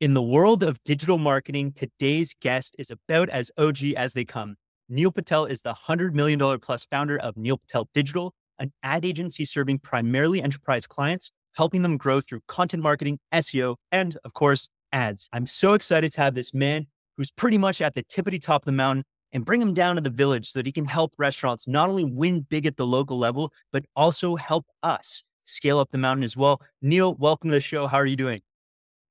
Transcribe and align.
In 0.00 0.14
the 0.14 0.22
world 0.22 0.62
of 0.62 0.82
digital 0.82 1.18
marketing, 1.18 1.72
today's 1.72 2.34
guest 2.40 2.74
is 2.78 2.90
about 2.90 3.28
as 3.28 3.50
OG 3.58 3.82
as 3.98 4.14
they 4.14 4.24
come. 4.24 4.56
Neil 4.88 5.12
Patel 5.12 5.44
is 5.44 5.60
the 5.60 5.74
$100 5.74 6.14
million 6.14 6.58
plus 6.58 6.86
founder 6.86 7.18
of 7.18 7.36
Neil 7.36 7.58
Patel 7.58 7.86
Digital, 7.92 8.32
an 8.58 8.72
ad 8.82 9.04
agency 9.04 9.44
serving 9.44 9.80
primarily 9.80 10.42
enterprise 10.42 10.86
clients, 10.86 11.30
helping 11.54 11.82
them 11.82 11.98
grow 11.98 12.22
through 12.22 12.40
content 12.48 12.82
marketing, 12.82 13.18
SEO, 13.34 13.76
and 13.92 14.16
of 14.24 14.32
course, 14.32 14.70
ads. 14.90 15.28
I'm 15.34 15.46
so 15.46 15.74
excited 15.74 16.12
to 16.12 16.22
have 16.22 16.34
this 16.34 16.54
man 16.54 16.86
who's 17.18 17.30
pretty 17.30 17.58
much 17.58 17.82
at 17.82 17.94
the 17.94 18.02
tippity 18.04 18.40
top 18.40 18.62
of 18.62 18.66
the 18.66 18.72
mountain 18.72 19.04
and 19.32 19.44
bring 19.44 19.60
him 19.60 19.74
down 19.74 19.96
to 19.96 20.00
the 20.00 20.08
village 20.08 20.50
so 20.50 20.60
that 20.60 20.66
he 20.66 20.72
can 20.72 20.86
help 20.86 21.12
restaurants 21.18 21.68
not 21.68 21.90
only 21.90 22.04
win 22.04 22.46
big 22.48 22.64
at 22.64 22.78
the 22.78 22.86
local 22.86 23.18
level, 23.18 23.52
but 23.70 23.84
also 23.94 24.36
help 24.36 24.64
us 24.82 25.22
scale 25.44 25.78
up 25.78 25.90
the 25.90 25.98
mountain 25.98 26.24
as 26.24 26.38
well. 26.38 26.58
Neil, 26.80 27.16
welcome 27.16 27.50
to 27.50 27.54
the 27.54 27.60
show. 27.60 27.86
How 27.86 27.98
are 27.98 28.06
you 28.06 28.16
doing? 28.16 28.40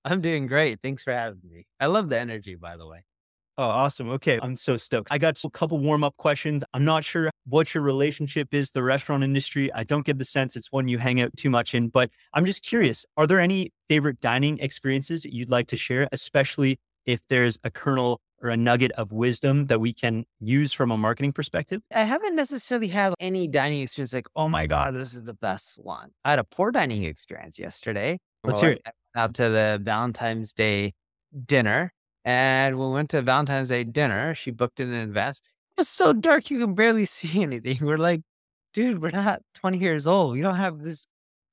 I'm 0.06 0.22
doing 0.22 0.48
great. 0.48 0.80
Thanks 0.82 1.04
for 1.04 1.14
having 1.14 1.42
me. 1.50 1.66
I 1.80 1.88
love 1.88 2.10
the 2.10 2.20
energy, 2.20 2.56
by 2.56 2.78
the 2.78 2.88
way. 2.88 3.04
Oh, 3.58 3.64
awesome. 3.64 4.10
Okay. 4.12 4.40
I'm 4.42 4.56
so 4.56 4.78
stoked. 4.78 5.12
I 5.12 5.18
got 5.18 5.38
a 5.44 5.50
couple 5.50 5.80
warm 5.80 6.02
up 6.02 6.16
questions. 6.16 6.64
I'm 6.74 6.86
not 6.86 7.04
sure 7.04 7.30
what 7.46 7.74
your 7.74 7.84
relationship 7.84 8.54
is, 8.54 8.72
the 8.72 8.82
restaurant 8.82 9.22
industry. 9.22 9.70
I 9.74 9.84
don't 9.84 10.06
get 10.06 10.18
the 10.18 10.24
sense 10.24 10.56
it's 10.56 10.72
one 10.72 10.88
you 10.88 10.98
hang 10.98 11.20
out 11.20 11.32
too 11.36 11.50
much 11.50 11.76
in, 11.76 11.90
but 11.90 12.10
I'm 12.34 12.46
just 12.46 12.64
curious. 12.64 13.06
Are 13.18 13.28
there 13.28 13.40
any 13.40 13.74
favorite 13.90 14.22
dining 14.22 14.60
experiences 14.60 15.26
you'd 15.26 15.50
like 15.50 15.68
to 15.68 15.76
share, 15.76 16.08
especially 16.14 16.80
if 17.06 17.20
there's 17.28 17.60
a 17.66 17.70
kernel 17.70 18.22
or 18.42 18.50
a 18.50 18.56
nugget 18.56 18.94
of 18.94 19.12
wisdom 19.12 19.66
that 19.66 19.82
we 19.82 19.92
can 19.92 20.24
use 20.40 20.72
from 20.72 20.90
a 20.90 20.98
marketing 20.98 21.34
perspective? 21.34 21.82
I 21.94 22.04
haven't 22.04 22.38
necessarily 22.38 22.88
had 22.88 23.14
any 23.20 23.50
dining 23.50 23.82
experience 23.82 24.14
like, 24.14 24.28
oh 24.38 24.48
my 24.48 24.68
God, 24.68 24.96
this 24.96 25.14
is 25.14 25.24
the 25.24 25.34
best 25.34 25.84
one. 25.84 26.12
I 26.24 26.30
had 26.30 26.40
a 26.40 26.46
poor 26.46 26.72
dining 26.72 27.04
experience 27.04 27.60
yesterday. 27.60 28.20
Let's 28.46 28.62
hear 28.62 28.70
it 28.70 28.82
out 29.16 29.34
to 29.36 29.50
the 29.50 29.80
Valentine's 29.82 30.54
Day 30.54 30.94
dinner. 31.46 31.94
And 32.26 32.78
we 32.78 32.88
went 32.88 33.10
to 33.12 33.22
Valentine's 33.22 33.70
Day 33.70 33.84
dinner. 33.84 34.36
She 34.36 34.52
booked 34.52 34.80
in 34.80 34.92
advance. 34.92 35.40
It 35.40 35.82
was 35.82 35.90
so 35.90 36.14
dark 36.14 36.50
you 36.50 36.60
can 36.60 36.76
barely 36.76 37.06
see 37.18 37.42
anything. 37.42 37.78
We're 37.82 37.98
like, 37.98 38.22
dude, 38.74 39.02
we're 39.02 39.12
not 39.12 39.42
20 39.56 39.78
years 39.78 40.08
old. 40.08 40.34
We 40.34 40.42
don't 40.42 40.56
have 40.56 40.80
this 40.80 41.06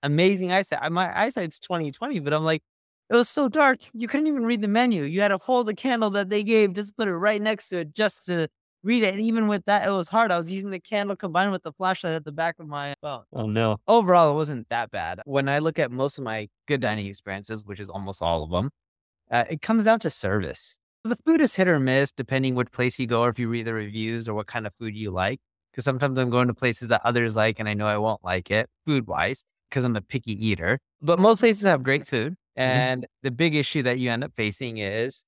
amazing 0.02 0.52
eyesight. 0.52 0.90
My 0.92 1.18
eyesight's 1.18 1.58
2020, 1.60 2.20
but 2.20 2.32
I'm 2.32 2.44
like, 2.44 2.62
it 3.08 3.14
was 3.14 3.28
so 3.28 3.48
dark. 3.48 3.78
You 3.92 4.08
couldn't 4.08 4.26
even 4.26 4.44
read 4.44 4.62
the 4.62 4.68
menu. 4.68 5.04
You 5.04 5.20
had 5.20 5.28
to 5.28 5.38
hold 5.38 5.68
the 5.68 5.74
candle 5.74 6.10
that 6.10 6.28
they 6.28 6.42
gave, 6.42 6.74
just 6.74 6.96
put 6.96 7.08
it 7.08 7.14
right 7.14 7.40
next 7.40 7.68
to 7.68 7.78
it 7.78 7.94
just 7.94 8.26
to 8.26 8.48
read 8.86 9.02
it. 9.02 9.12
And 9.14 9.22
even 9.22 9.48
with 9.48 9.64
that, 9.66 9.86
it 9.86 9.90
was 9.90 10.08
hard. 10.08 10.30
I 10.30 10.36
was 10.36 10.50
using 10.50 10.70
the 10.70 10.80
candle 10.80 11.16
combined 11.16 11.52
with 11.52 11.62
the 11.62 11.72
flashlight 11.72 12.14
at 12.14 12.24
the 12.24 12.32
back 12.32 12.56
of 12.58 12.68
my 12.68 12.94
phone. 13.02 13.24
Oh 13.32 13.46
no. 13.46 13.78
Overall, 13.86 14.30
it 14.30 14.34
wasn't 14.34 14.68
that 14.70 14.90
bad. 14.90 15.20
When 15.26 15.48
I 15.48 15.58
look 15.58 15.78
at 15.78 15.90
most 15.90 16.18
of 16.18 16.24
my 16.24 16.48
good 16.66 16.80
dining 16.80 17.06
experiences, 17.06 17.64
which 17.64 17.80
is 17.80 17.90
almost 17.90 18.22
all 18.22 18.44
of 18.44 18.50
them, 18.50 18.70
uh, 19.30 19.44
it 19.50 19.60
comes 19.60 19.84
down 19.84 19.98
to 20.00 20.10
service. 20.10 20.78
The 21.04 21.16
food 21.26 21.40
is 21.40 21.54
hit 21.54 21.68
or 21.68 21.78
miss 21.78 22.12
depending 22.12 22.54
which 22.54 22.70
place 22.72 22.98
you 22.98 23.06
go 23.06 23.22
or 23.22 23.28
if 23.28 23.38
you 23.38 23.48
read 23.48 23.66
the 23.66 23.74
reviews 23.74 24.28
or 24.28 24.34
what 24.34 24.46
kind 24.46 24.66
of 24.66 24.74
food 24.74 24.94
you 24.94 25.10
like. 25.10 25.40
Because 25.70 25.84
sometimes 25.84 26.18
I'm 26.18 26.30
going 26.30 26.48
to 26.48 26.54
places 26.54 26.88
that 26.88 27.02
others 27.04 27.36
like 27.36 27.58
and 27.58 27.68
I 27.68 27.74
know 27.74 27.86
I 27.86 27.98
won't 27.98 28.24
like 28.24 28.50
it 28.50 28.68
food 28.86 29.06
wise 29.06 29.44
because 29.68 29.84
I'm 29.84 29.96
a 29.96 30.00
picky 30.00 30.32
eater. 30.46 30.78
But 31.02 31.18
most 31.18 31.40
places 31.40 31.64
have 31.64 31.82
great 31.82 32.06
food. 32.06 32.32
Mm-hmm. 32.32 32.70
And 32.70 33.02
mm-hmm. 33.02 33.26
the 33.26 33.30
big 33.30 33.54
issue 33.54 33.82
that 33.82 33.98
you 33.98 34.10
end 34.10 34.24
up 34.24 34.32
facing 34.36 34.78
is 34.78 35.24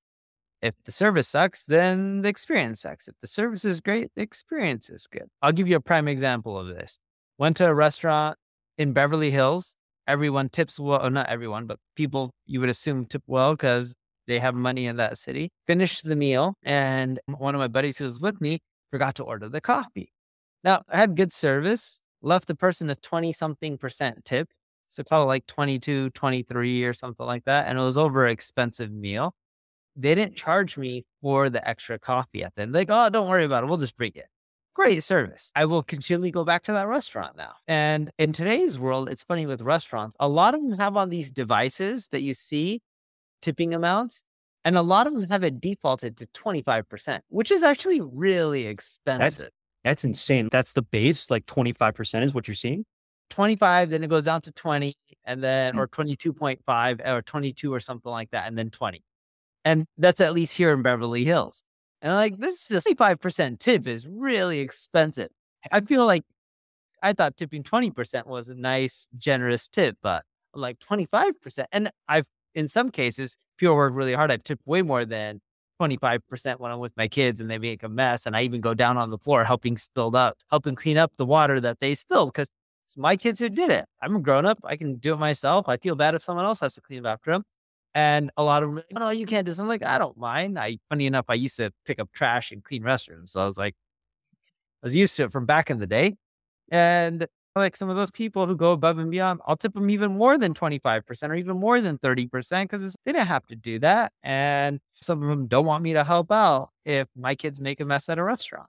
if 0.61 0.75
the 0.85 0.91
service 0.91 1.27
sucks, 1.27 1.63
then 1.65 2.21
the 2.21 2.29
experience 2.29 2.81
sucks. 2.81 3.07
If 3.07 3.15
the 3.21 3.27
service 3.27 3.63
is 3.65 3.79
great, 3.79 4.11
the 4.15 4.21
experience 4.21 4.89
is 4.89 5.07
good. 5.07 5.27
I'll 5.41 5.51
give 5.51 5.67
you 5.67 5.77
a 5.77 5.81
prime 5.81 6.07
example 6.07 6.57
of 6.57 6.67
this. 6.67 6.99
Went 7.37 7.57
to 7.57 7.67
a 7.67 7.73
restaurant 7.73 8.37
in 8.77 8.93
Beverly 8.93 9.31
Hills. 9.31 9.77
Everyone 10.07 10.49
tips 10.49 10.79
well, 10.79 11.05
or 11.05 11.09
not 11.09 11.29
everyone, 11.29 11.65
but 11.67 11.77
people 11.95 12.31
you 12.45 12.59
would 12.59 12.69
assume 12.69 13.05
tip 13.05 13.23
well 13.27 13.53
because 13.53 13.93
they 14.27 14.39
have 14.39 14.55
money 14.55 14.87
in 14.87 14.97
that 14.97 15.17
city. 15.17 15.49
Finished 15.67 16.03
the 16.03 16.15
meal, 16.15 16.55
and 16.63 17.19
one 17.25 17.55
of 17.55 17.59
my 17.59 17.67
buddies 17.67 17.97
who 17.97 18.05
was 18.05 18.19
with 18.19 18.41
me 18.41 18.59
forgot 18.91 19.15
to 19.15 19.23
order 19.23 19.47
the 19.49 19.61
coffee. 19.61 20.11
Now, 20.63 20.81
I 20.89 20.97
had 20.97 21.15
good 21.15 21.31
service, 21.31 22.01
left 22.21 22.47
the 22.47 22.55
person 22.55 22.89
a 22.89 22.95
20 22.95 23.31
something 23.31 23.77
percent 23.77 24.25
tip. 24.25 24.49
So 24.87 25.03
probably 25.03 25.27
like 25.27 25.45
22, 25.45 26.09
23 26.09 26.83
or 26.83 26.93
something 26.93 27.25
like 27.25 27.45
that. 27.45 27.67
And 27.67 27.77
it 27.77 27.81
was 27.81 27.97
over 27.97 28.25
an 28.25 28.31
expensive 28.31 28.91
meal 28.91 29.35
they 29.99 30.15
didn't 30.15 30.35
charge 30.35 30.77
me 30.77 31.05
for 31.21 31.49
the 31.49 31.67
extra 31.67 31.99
coffee 31.99 32.43
at 32.43 32.55
the 32.55 32.63
end. 32.63 32.73
Like, 32.73 32.87
oh, 32.89 33.09
don't 33.09 33.29
worry 33.29 33.43
about 33.43 33.63
it. 33.63 33.67
We'll 33.67 33.77
just 33.77 33.97
bring 33.97 34.13
it. 34.15 34.27
Great 34.73 35.03
service. 35.03 35.51
I 35.55 35.65
will 35.65 35.83
continually 35.83 36.31
go 36.31 36.45
back 36.45 36.63
to 36.63 36.71
that 36.71 36.87
restaurant 36.87 37.35
now. 37.35 37.53
And 37.67 38.09
in 38.17 38.31
today's 38.31 38.79
world, 38.79 39.09
it's 39.09 39.23
funny 39.23 39.45
with 39.45 39.61
restaurants, 39.61 40.15
a 40.19 40.29
lot 40.29 40.55
of 40.55 40.61
them 40.61 40.79
have 40.79 40.95
on 40.95 41.09
these 41.09 41.31
devices 41.31 42.07
that 42.11 42.21
you 42.21 42.33
see 42.33 42.81
tipping 43.41 43.73
amounts, 43.73 44.23
and 44.63 44.77
a 44.77 44.81
lot 44.81 45.05
of 45.05 45.13
them 45.13 45.27
have 45.27 45.43
it 45.43 45.59
defaulted 45.59 46.15
to 46.17 46.27
25%, 46.27 47.19
which 47.27 47.51
is 47.51 47.61
actually 47.61 47.99
really 47.99 48.67
expensive. 48.67 49.39
That's, 49.39 49.51
that's 49.83 50.03
insane. 50.05 50.47
That's 50.49 50.73
the 50.73 50.81
base, 50.81 51.29
like 51.29 51.45
25% 51.45 52.23
is 52.23 52.33
what 52.33 52.47
you're 52.47 52.55
seeing? 52.55 52.85
25, 53.31 53.89
then 53.89 54.03
it 54.03 54.09
goes 54.09 54.25
down 54.25 54.41
to 54.41 54.51
20, 54.51 54.95
and 55.25 55.43
then, 55.43 55.75
mm. 55.75 55.79
or 55.79 55.87
22.5 55.87 57.07
or 57.07 57.21
22 57.21 57.73
or 57.73 57.79
something 57.79 58.11
like 58.11 58.31
that, 58.31 58.47
and 58.47 58.57
then 58.57 58.69
20. 58.69 59.03
And 59.65 59.85
that's 59.97 60.21
at 60.21 60.33
least 60.33 60.55
here 60.55 60.71
in 60.73 60.81
Beverly 60.81 61.25
Hills. 61.25 61.63
And 62.01 62.13
I'm 62.13 62.17
like, 62.17 62.37
this 62.37 62.61
is 62.61 62.67
just 62.67 62.87
5% 62.87 63.59
tip 63.59 63.87
is 63.87 64.07
really 64.07 64.59
expensive. 64.59 65.29
I 65.71 65.81
feel 65.81 66.05
like 66.05 66.23
I 67.03 67.13
thought 67.13 67.37
tipping 67.37 67.63
20% 67.63 68.25
was 68.25 68.49
a 68.49 68.55
nice, 68.55 69.07
generous 69.17 69.67
tip, 69.67 69.97
but 70.01 70.23
like 70.53 70.79
25%. 70.79 71.65
And 71.71 71.91
I've, 72.07 72.27
in 72.55 72.67
some 72.67 72.89
cases, 72.89 73.37
people 73.57 73.75
work 73.75 73.93
really 73.93 74.13
hard. 74.13 74.31
I 74.31 74.37
tip 74.37 74.59
way 74.65 74.81
more 74.81 75.05
than 75.05 75.41
25% 75.81 76.59
when 76.59 76.71
I'm 76.71 76.79
with 76.79 76.95
my 76.97 77.07
kids 77.07 77.39
and 77.39 77.49
they 77.49 77.57
make 77.57 77.83
a 77.83 77.89
mess. 77.89 78.25
And 78.25 78.35
I 78.35 78.43
even 78.43 78.61
go 78.61 78.73
down 78.73 78.97
on 78.97 79.09
the 79.09 79.17
floor 79.17 79.43
helping 79.43 79.77
spilled 79.77 80.15
up, 80.15 80.37
helping 80.49 80.75
clean 80.75 80.97
up 80.97 81.11
the 81.17 81.25
water 81.25 81.59
that 81.59 81.79
they 81.79 81.95
spilled 81.95 82.33
because 82.33 82.49
it's 82.85 82.97
my 82.97 83.15
kids 83.15 83.39
who 83.39 83.49
did 83.49 83.69
it. 83.69 83.85
I'm 84.01 84.15
a 84.15 84.19
grown 84.19 84.45
up. 84.45 84.59
I 84.63 84.75
can 84.75 84.95
do 84.95 85.13
it 85.13 85.17
myself. 85.17 85.69
I 85.69 85.77
feel 85.77 85.95
bad 85.95 86.15
if 86.15 86.21
someone 86.21 86.45
else 86.45 86.59
has 86.61 86.75
to 86.75 86.81
clean 86.81 87.05
up 87.05 87.13
after 87.13 87.31
them. 87.31 87.43
And 87.95 88.31
a 88.37 88.43
lot 88.43 88.63
of 88.63 88.73
them, 88.73 88.83
no, 88.91 89.07
oh, 89.07 89.09
you 89.09 89.25
can't 89.25 89.45
do 89.45 89.53
something. 89.53 89.67
like, 89.67 89.85
I 89.85 89.97
don't 89.97 90.17
mind. 90.17 90.59
I, 90.59 90.77
funny 90.89 91.07
enough, 91.07 91.25
I 91.27 91.33
used 91.33 91.57
to 91.57 91.71
pick 91.85 91.99
up 91.99 92.11
trash 92.11 92.51
and 92.51 92.63
clean 92.63 92.83
restrooms. 92.83 93.29
So 93.29 93.41
I 93.41 93.45
was 93.45 93.57
like, 93.57 93.75
I 94.83 94.85
was 94.85 94.95
used 94.95 95.15
to 95.17 95.23
it 95.23 95.31
from 95.31 95.45
back 95.45 95.69
in 95.69 95.79
the 95.79 95.87
day. 95.87 96.15
And 96.71 97.25
like 97.55 97.75
some 97.75 97.89
of 97.89 97.95
those 97.95 98.11
people 98.11 98.47
who 98.47 98.55
go 98.55 98.71
above 98.71 98.99
and 98.99 99.11
beyond, 99.11 99.41
I'll 99.45 99.57
tip 99.57 99.73
them 99.73 99.89
even 99.89 100.17
more 100.17 100.37
than 100.37 100.53
25% 100.53 101.29
or 101.29 101.35
even 101.35 101.59
more 101.59 101.81
than 101.81 101.97
30% 101.97 102.63
because 102.63 102.95
they 103.05 103.11
didn't 103.11 103.27
have 103.27 103.45
to 103.47 103.55
do 103.55 103.79
that. 103.79 104.13
And 104.23 104.79
some 104.93 105.21
of 105.21 105.29
them 105.29 105.47
don't 105.47 105.65
want 105.65 105.83
me 105.83 105.93
to 105.93 106.03
help 106.03 106.31
out 106.31 106.69
if 106.85 107.07
my 107.15 107.35
kids 107.35 107.59
make 107.59 107.79
a 107.79 107.85
mess 107.85 108.07
at 108.09 108.17
a 108.17 108.23
restaurant. 108.23 108.67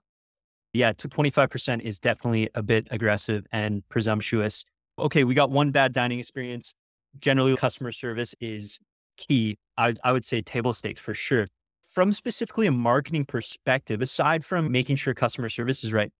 Yeah, 0.73 0.93
to 0.93 1.09
25% 1.09 1.81
is 1.81 1.99
definitely 1.99 2.49
a 2.55 2.63
bit 2.63 2.87
aggressive 2.91 3.45
and 3.51 3.87
presumptuous. 3.89 4.63
Okay, 4.97 5.23
we 5.23 5.33
got 5.33 5.51
one 5.51 5.71
bad 5.71 5.93
dining 5.93 6.19
experience. 6.19 6.75
Generally, 7.19 7.57
customer 7.57 7.91
service 7.91 8.33
is 8.39 8.79
key. 9.27 9.57
I, 9.77 9.93
I 10.03 10.11
would 10.11 10.25
say 10.25 10.41
table 10.41 10.73
stakes 10.73 11.01
for 11.01 11.13
sure. 11.13 11.47
From 11.83 12.13
specifically 12.13 12.67
a 12.67 12.71
marketing 12.71 13.25
perspective, 13.25 14.01
aside 14.01 14.45
from 14.45 14.71
making 14.71 14.95
sure 14.95 15.13
customer 15.13 15.49
service 15.49 15.83
is 15.83 15.91
right, 15.91 16.11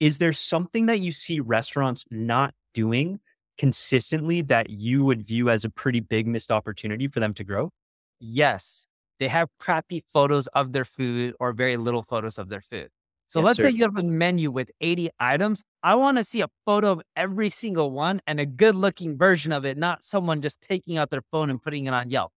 is 0.00 0.18
there 0.18 0.32
something 0.32 0.86
that 0.86 1.00
you 1.00 1.12
see 1.12 1.40
restaurants 1.40 2.04
not 2.10 2.54
doing 2.74 3.20
consistently 3.58 4.40
that 4.42 4.70
you 4.70 5.04
would 5.04 5.24
view 5.24 5.50
as 5.50 5.64
a 5.64 5.70
pretty 5.70 6.00
big 6.00 6.26
missed 6.26 6.50
opportunity 6.50 7.06
for 7.06 7.20
them 7.20 7.34
to 7.34 7.44
grow? 7.44 7.70
Yes. 8.18 8.86
They 9.18 9.28
have 9.28 9.48
crappy 9.58 10.02
photos 10.12 10.46
of 10.48 10.72
their 10.72 10.86
food 10.86 11.34
or 11.38 11.52
very 11.52 11.76
little 11.76 12.02
photos 12.02 12.38
of 12.38 12.48
their 12.48 12.62
food. 12.62 12.88
So 13.26 13.40
yes, 13.40 13.46
let's 13.46 13.56
sir. 13.58 13.64
say 13.64 13.76
you 13.76 13.84
have 13.84 13.98
a 13.98 14.02
menu 14.02 14.50
with 14.50 14.70
80 14.80 15.10
items. 15.20 15.62
I 15.82 15.94
want 15.94 16.18
to 16.18 16.24
see 16.24 16.40
a 16.40 16.48
photo 16.64 16.92
of 16.92 17.02
every 17.14 17.48
single 17.48 17.92
one 17.92 18.20
and 18.26 18.40
a 18.40 18.46
good 18.46 18.74
looking 18.74 19.16
version 19.16 19.52
of 19.52 19.64
it, 19.64 19.76
not 19.76 20.02
someone 20.02 20.40
just 20.40 20.60
taking 20.60 20.96
out 20.96 21.10
their 21.10 21.22
phone 21.30 21.50
and 21.50 21.62
putting 21.62 21.86
it 21.86 21.94
on 21.94 22.10
Yelp 22.10 22.32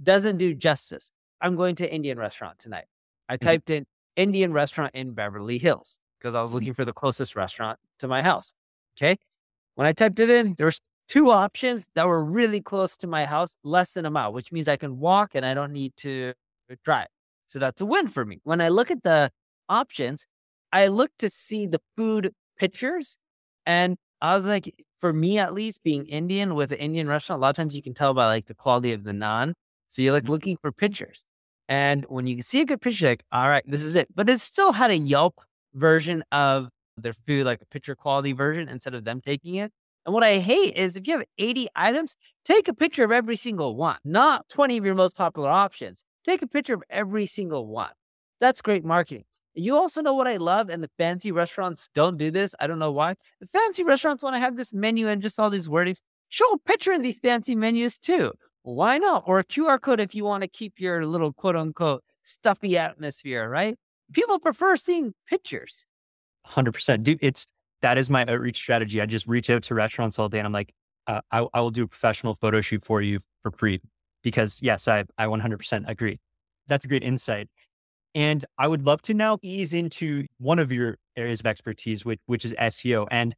doesn't 0.00 0.36
do 0.36 0.54
justice. 0.54 1.12
I'm 1.40 1.56
going 1.56 1.74
to 1.76 1.92
Indian 1.92 2.18
restaurant 2.18 2.58
tonight. 2.58 2.84
I 3.28 3.34
mm-hmm. 3.34 3.48
typed 3.48 3.70
in 3.70 3.86
Indian 4.16 4.52
restaurant 4.52 4.94
in 4.94 5.12
Beverly 5.12 5.58
Hills 5.58 5.98
because 6.18 6.34
I 6.34 6.42
was 6.42 6.50
mm-hmm. 6.50 6.58
looking 6.58 6.74
for 6.74 6.84
the 6.84 6.92
closest 6.92 7.34
restaurant 7.34 7.78
to 7.98 8.08
my 8.08 8.22
house. 8.22 8.54
Okay. 8.96 9.16
When 9.74 9.86
I 9.86 9.92
typed 9.92 10.20
it 10.20 10.30
in, 10.30 10.54
there 10.54 10.66
was 10.66 10.80
two 11.08 11.30
options 11.30 11.86
that 11.94 12.06
were 12.06 12.24
really 12.24 12.60
close 12.60 12.96
to 12.98 13.06
my 13.06 13.24
house, 13.24 13.56
less 13.64 13.92
than 13.92 14.06
a 14.06 14.10
mile, 14.10 14.32
which 14.32 14.52
means 14.52 14.68
I 14.68 14.76
can 14.76 14.98
walk 14.98 15.34
and 15.34 15.44
I 15.44 15.54
don't 15.54 15.72
need 15.72 15.96
to 15.98 16.34
drive. 16.84 17.08
So 17.48 17.58
that's 17.58 17.80
a 17.80 17.86
win 17.86 18.08
for 18.08 18.24
me. 18.24 18.40
When 18.44 18.60
I 18.60 18.68
look 18.68 18.90
at 18.90 19.02
the 19.02 19.30
options, 19.68 20.26
I 20.72 20.86
look 20.88 21.10
to 21.18 21.28
see 21.28 21.66
the 21.66 21.80
food 21.96 22.32
pictures 22.56 23.18
and 23.66 23.96
I 24.20 24.34
was 24.34 24.46
like, 24.46 24.72
for 25.00 25.12
me 25.12 25.38
at 25.38 25.52
least, 25.52 25.82
being 25.82 26.06
Indian 26.06 26.54
with 26.54 26.72
an 26.72 26.78
Indian 26.78 27.08
restaurant, 27.08 27.40
a 27.40 27.42
lot 27.42 27.50
of 27.50 27.56
times 27.56 27.74
you 27.74 27.82
can 27.82 27.92
tell 27.92 28.14
by 28.14 28.26
like 28.26 28.46
the 28.46 28.54
quality 28.54 28.92
of 28.92 29.04
the 29.04 29.12
naan. 29.12 29.52
So 29.92 30.00
you're 30.00 30.12
like 30.12 30.22
mm-hmm. 30.22 30.32
looking 30.32 30.56
for 30.56 30.72
pictures. 30.72 31.26
And 31.68 32.06
when 32.08 32.26
you 32.26 32.40
see 32.40 32.62
a 32.62 32.64
good 32.64 32.80
picture, 32.80 33.08
like, 33.08 33.24
all 33.30 33.48
right, 33.48 33.62
this 33.66 33.82
is 33.82 33.94
it. 33.94 34.08
But 34.14 34.30
it 34.30 34.40
still 34.40 34.72
had 34.72 34.90
a 34.90 34.96
Yelp 34.96 35.40
version 35.74 36.24
of 36.32 36.68
their 36.96 37.12
food, 37.12 37.44
like 37.44 37.60
a 37.60 37.66
picture 37.66 37.94
quality 37.94 38.32
version 38.32 38.70
instead 38.70 38.94
of 38.94 39.04
them 39.04 39.20
taking 39.20 39.56
it. 39.56 39.70
And 40.06 40.14
what 40.14 40.24
I 40.24 40.38
hate 40.38 40.76
is 40.76 40.96
if 40.96 41.06
you 41.06 41.18
have 41.18 41.26
80 41.36 41.68
items, 41.76 42.16
take 42.42 42.68
a 42.68 42.74
picture 42.74 43.04
of 43.04 43.12
every 43.12 43.36
single 43.36 43.76
one, 43.76 43.98
not 44.02 44.48
20 44.48 44.78
of 44.78 44.84
your 44.84 44.94
most 44.94 45.14
popular 45.14 45.50
options. 45.50 46.04
Take 46.24 46.40
a 46.40 46.46
picture 46.46 46.74
of 46.74 46.82
every 46.88 47.26
single 47.26 47.66
one. 47.66 47.90
That's 48.40 48.62
great 48.62 48.86
marketing. 48.86 49.24
You 49.54 49.76
also 49.76 50.00
know 50.00 50.14
what 50.14 50.26
I 50.26 50.38
love, 50.38 50.70
and 50.70 50.82
the 50.82 50.90
fancy 50.96 51.30
restaurants 51.32 51.90
don't 51.94 52.16
do 52.16 52.30
this. 52.30 52.54
I 52.58 52.66
don't 52.66 52.78
know 52.78 52.92
why. 52.92 53.14
The 53.40 53.46
fancy 53.46 53.84
restaurants 53.84 54.22
want 54.22 54.34
to 54.36 54.40
have 54.40 54.56
this 54.56 54.72
menu 54.72 55.08
and 55.08 55.20
just 55.20 55.38
all 55.38 55.50
these 55.50 55.68
wordings. 55.68 56.00
Show 56.30 56.50
a 56.52 56.58
picture 56.58 56.92
in 56.92 57.02
these 57.02 57.18
fancy 57.18 57.54
menus 57.54 57.98
too. 57.98 58.32
Why 58.62 58.98
not? 58.98 59.24
Or 59.26 59.38
a 59.38 59.44
QR 59.44 59.80
code 59.80 60.00
if 60.00 60.14
you 60.14 60.24
want 60.24 60.42
to 60.42 60.48
keep 60.48 60.80
your 60.80 61.04
little 61.04 61.32
quote 61.32 61.56
unquote 61.56 62.02
stuffy 62.22 62.78
atmosphere, 62.78 63.48
right? 63.48 63.76
People 64.12 64.38
prefer 64.38 64.76
seeing 64.76 65.14
pictures. 65.26 65.84
100%. 66.46 67.02
Dude, 67.02 67.18
it's 67.22 67.46
that 67.80 67.98
is 67.98 68.08
my 68.08 68.24
outreach 68.26 68.56
strategy. 68.56 69.00
I 69.00 69.06
just 69.06 69.26
reach 69.26 69.50
out 69.50 69.64
to 69.64 69.74
restaurants 69.74 70.18
all 70.18 70.28
day 70.28 70.38
and 70.38 70.46
I'm 70.46 70.52
like, 70.52 70.72
uh, 71.06 71.20
I, 71.32 71.46
I 71.52 71.60
will 71.60 71.70
do 71.70 71.84
a 71.84 71.88
professional 71.88 72.34
photo 72.34 72.60
shoot 72.60 72.84
for 72.84 73.02
you 73.02 73.18
for 73.42 73.50
free 73.50 73.80
because 74.22 74.60
yes, 74.62 74.86
I, 74.86 75.04
I 75.18 75.26
100% 75.26 75.88
agree. 75.88 76.20
That's 76.68 76.84
a 76.84 76.88
great 76.88 77.02
insight. 77.02 77.48
And 78.14 78.44
I 78.58 78.68
would 78.68 78.84
love 78.84 79.02
to 79.02 79.14
now 79.14 79.38
ease 79.42 79.72
into 79.72 80.26
one 80.38 80.58
of 80.58 80.70
your 80.70 80.98
areas 81.16 81.40
of 81.40 81.46
expertise, 81.46 82.04
which, 82.04 82.20
which 82.26 82.44
is 82.44 82.54
SEO. 82.54 83.08
And 83.10 83.34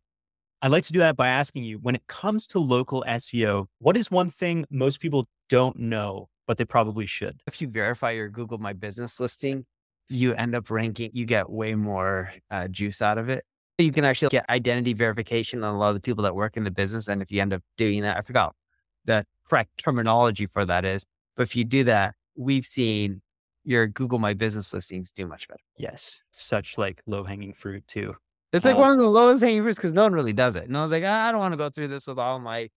I'd 0.64 0.70
like 0.70 0.84
to 0.84 0.94
do 0.94 1.00
that 1.00 1.14
by 1.14 1.28
asking 1.28 1.64
you 1.64 1.76
when 1.76 1.94
it 1.94 2.06
comes 2.06 2.46
to 2.46 2.58
local 2.58 3.04
SEO, 3.06 3.66
what 3.80 3.98
is 3.98 4.10
one 4.10 4.30
thing 4.30 4.64
most 4.70 4.98
people 4.98 5.28
don't 5.50 5.78
know, 5.78 6.30
but 6.46 6.56
they 6.56 6.64
probably 6.64 7.04
should? 7.04 7.38
If 7.46 7.60
you 7.60 7.68
verify 7.68 8.12
your 8.12 8.30
Google 8.30 8.56
My 8.56 8.72
Business 8.72 9.20
listing, 9.20 9.66
you 10.08 10.32
end 10.32 10.54
up 10.54 10.70
ranking, 10.70 11.10
you 11.12 11.26
get 11.26 11.50
way 11.50 11.74
more 11.74 12.32
uh, 12.50 12.68
juice 12.68 13.02
out 13.02 13.18
of 13.18 13.28
it. 13.28 13.44
You 13.76 13.92
can 13.92 14.06
actually 14.06 14.30
get 14.30 14.48
identity 14.48 14.94
verification 14.94 15.62
on 15.62 15.74
a 15.74 15.78
lot 15.78 15.90
of 15.90 15.96
the 15.96 16.00
people 16.00 16.24
that 16.24 16.34
work 16.34 16.56
in 16.56 16.64
the 16.64 16.70
business. 16.70 17.08
And 17.08 17.20
if 17.20 17.30
you 17.30 17.42
end 17.42 17.52
up 17.52 17.60
doing 17.76 18.00
that, 18.00 18.16
I 18.16 18.22
forgot 18.22 18.54
the 19.04 19.26
correct 19.46 19.76
terminology 19.76 20.46
for 20.46 20.64
that 20.64 20.86
is, 20.86 21.04
but 21.36 21.42
if 21.42 21.54
you 21.54 21.64
do 21.66 21.84
that, 21.84 22.14
we've 22.36 22.64
seen 22.64 23.20
your 23.64 23.86
Google 23.86 24.18
My 24.18 24.32
Business 24.32 24.72
listings 24.72 25.12
do 25.12 25.26
much 25.26 25.46
better. 25.46 25.60
Yes. 25.76 26.22
Such 26.30 26.78
like 26.78 27.02
low 27.06 27.24
hanging 27.24 27.52
fruit 27.52 27.86
too. 27.86 28.16
It's 28.54 28.64
like 28.64 28.76
um, 28.76 28.80
one 28.80 28.90
of 28.92 28.98
the 28.98 29.08
lowest 29.08 29.42
hanging 29.42 29.62
fruits 29.62 29.78
because 29.78 29.92
no 29.92 30.02
one 30.02 30.12
really 30.12 30.32
does 30.32 30.54
it. 30.54 30.64
And 30.64 30.76
I 30.76 30.82
was 30.82 30.92
like, 30.92 31.02
I 31.02 31.30
don't 31.32 31.40
want 31.40 31.52
to 31.52 31.58
go 31.58 31.70
through 31.70 31.88
this 31.88 32.06
with 32.06 32.18
all 32.18 32.38
my, 32.38 32.70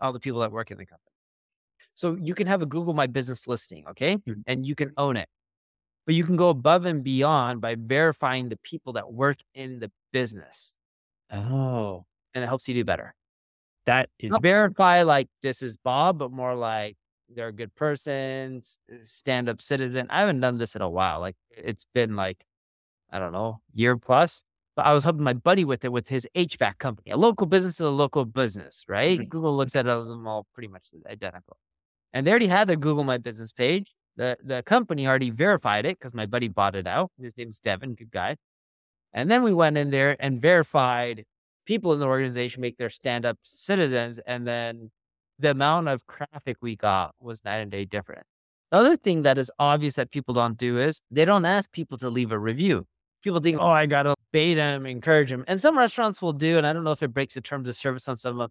all 0.00 0.12
the 0.12 0.20
people 0.20 0.40
that 0.40 0.52
work 0.52 0.70
in 0.70 0.78
the 0.78 0.86
company. 0.86 1.02
So 1.94 2.16
you 2.20 2.34
can 2.34 2.46
have 2.46 2.62
a 2.62 2.66
Google 2.66 2.94
My 2.94 3.06
Business 3.06 3.48
listing, 3.48 3.84
okay? 3.88 4.18
Mm-hmm. 4.18 4.42
And 4.46 4.64
you 4.64 4.74
can 4.74 4.92
own 4.96 5.16
it. 5.16 5.28
But 6.04 6.14
you 6.14 6.24
can 6.24 6.36
go 6.36 6.50
above 6.50 6.84
and 6.84 7.02
beyond 7.02 7.60
by 7.60 7.74
verifying 7.76 8.48
the 8.48 8.58
people 8.58 8.92
that 8.92 9.12
work 9.12 9.38
in 9.54 9.80
the 9.80 9.90
business. 10.12 10.74
Oh. 11.32 12.04
And 12.32 12.44
it 12.44 12.46
helps 12.46 12.68
you 12.68 12.74
do 12.74 12.84
better. 12.84 13.14
That 13.86 14.08
is 14.18 14.30
Not 14.30 14.42
verify 14.42 15.02
like 15.02 15.28
this 15.42 15.62
is 15.62 15.76
Bob, 15.76 16.18
but 16.18 16.30
more 16.30 16.54
like 16.54 16.96
they're 17.34 17.48
a 17.48 17.52
good 17.52 17.74
person, 17.74 18.60
stand 19.04 19.48
up 19.48 19.60
citizen. 19.60 20.06
I 20.10 20.20
haven't 20.20 20.40
done 20.40 20.58
this 20.58 20.76
in 20.76 20.82
a 20.82 20.88
while. 20.88 21.18
Like 21.18 21.36
it's 21.50 21.86
been 21.92 22.14
like, 22.14 22.44
I 23.10 23.18
don't 23.18 23.32
know, 23.32 23.60
year 23.74 23.96
plus. 23.96 24.44
But 24.76 24.84
I 24.84 24.92
was 24.92 25.04
helping 25.04 25.24
my 25.24 25.32
buddy 25.32 25.64
with 25.64 25.84
it 25.84 25.92
with 25.92 26.08
his 26.08 26.28
HVAC 26.36 26.78
company, 26.78 27.10
a 27.10 27.16
local 27.16 27.46
business 27.46 27.78
to 27.78 27.86
a 27.86 27.88
local 27.88 28.26
business, 28.26 28.84
right? 28.86 29.18
Mm-hmm. 29.18 29.28
Google 29.28 29.56
looks 29.56 29.74
at 29.74 29.86
them 29.86 30.26
all 30.28 30.46
pretty 30.54 30.68
much 30.68 30.88
identical. 31.10 31.56
And 32.12 32.26
they 32.26 32.30
already 32.30 32.46
had 32.46 32.68
their 32.68 32.76
Google 32.76 33.04
My 33.04 33.18
Business 33.18 33.52
page. 33.52 33.94
The 34.16 34.36
the 34.42 34.62
company 34.62 35.06
already 35.06 35.30
verified 35.30 35.86
it 35.86 35.98
because 35.98 36.14
my 36.14 36.26
buddy 36.26 36.48
bought 36.48 36.76
it 36.76 36.86
out. 36.86 37.10
His 37.20 37.36
name's 37.36 37.58
Devin, 37.58 37.94
good 37.94 38.10
guy. 38.10 38.36
And 39.12 39.30
then 39.30 39.42
we 39.42 39.54
went 39.54 39.78
in 39.78 39.90
there 39.90 40.16
and 40.20 40.40
verified 40.40 41.24
people 41.66 41.92
in 41.92 42.00
the 42.00 42.06
organization 42.06 42.60
make 42.60 42.76
their 42.76 42.90
stand 42.90 43.26
up 43.26 43.38
citizens. 43.42 44.18
And 44.26 44.46
then 44.46 44.90
the 45.38 45.50
amount 45.50 45.88
of 45.88 46.02
traffic 46.06 46.58
we 46.60 46.76
got 46.76 47.14
was 47.20 47.44
night 47.44 47.56
and 47.56 47.70
day 47.70 47.84
different. 47.84 48.24
The 48.70 48.78
other 48.78 48.96
thing 48.96 49.22
that 49.22 49.38
is 49.38 49.50
obvious 49.58 49.94
that 49.94 50.10
people 50.10 50.34
don't 50.34 50.58
do 50.58 50.78
is 50.78 51.00
they 51.10 51.24
don't 51.24 51.44
ask 51.44 51.70
people 51.72 51.98
to 51.98 52.10
leave 52.10 52.32
a 52.32 52.38
review. 52.38 52.86
People 53.22 53.40
think, 53.40 53.58
oh, 53.60 53.68
I 53.68 53.86
got 53.86 54.04
to 54.04 54.15
bait 54.36 54.56
them, 54.56 54.84
encourage 54.84 55.30
them. 55.30 55.44
And 55.48 55.58
some 55.58 55.78
restaurants 55.78 56.20
will 56.20 56.34
do, 56.34 56.58
and 56.58 56.66
I 56.66 56.74
don't 56.74 56.84
know 56.84 56.92
if 56.92 57.02
it 57.02 57.14
breaks 57.14 57.32
the 57.32 57.40
terms 57.40 57.70
of 57.70 57.74
service 57.74 58.06
on 58.06 58.18
some 58.18 58.38
of 58.38 58.50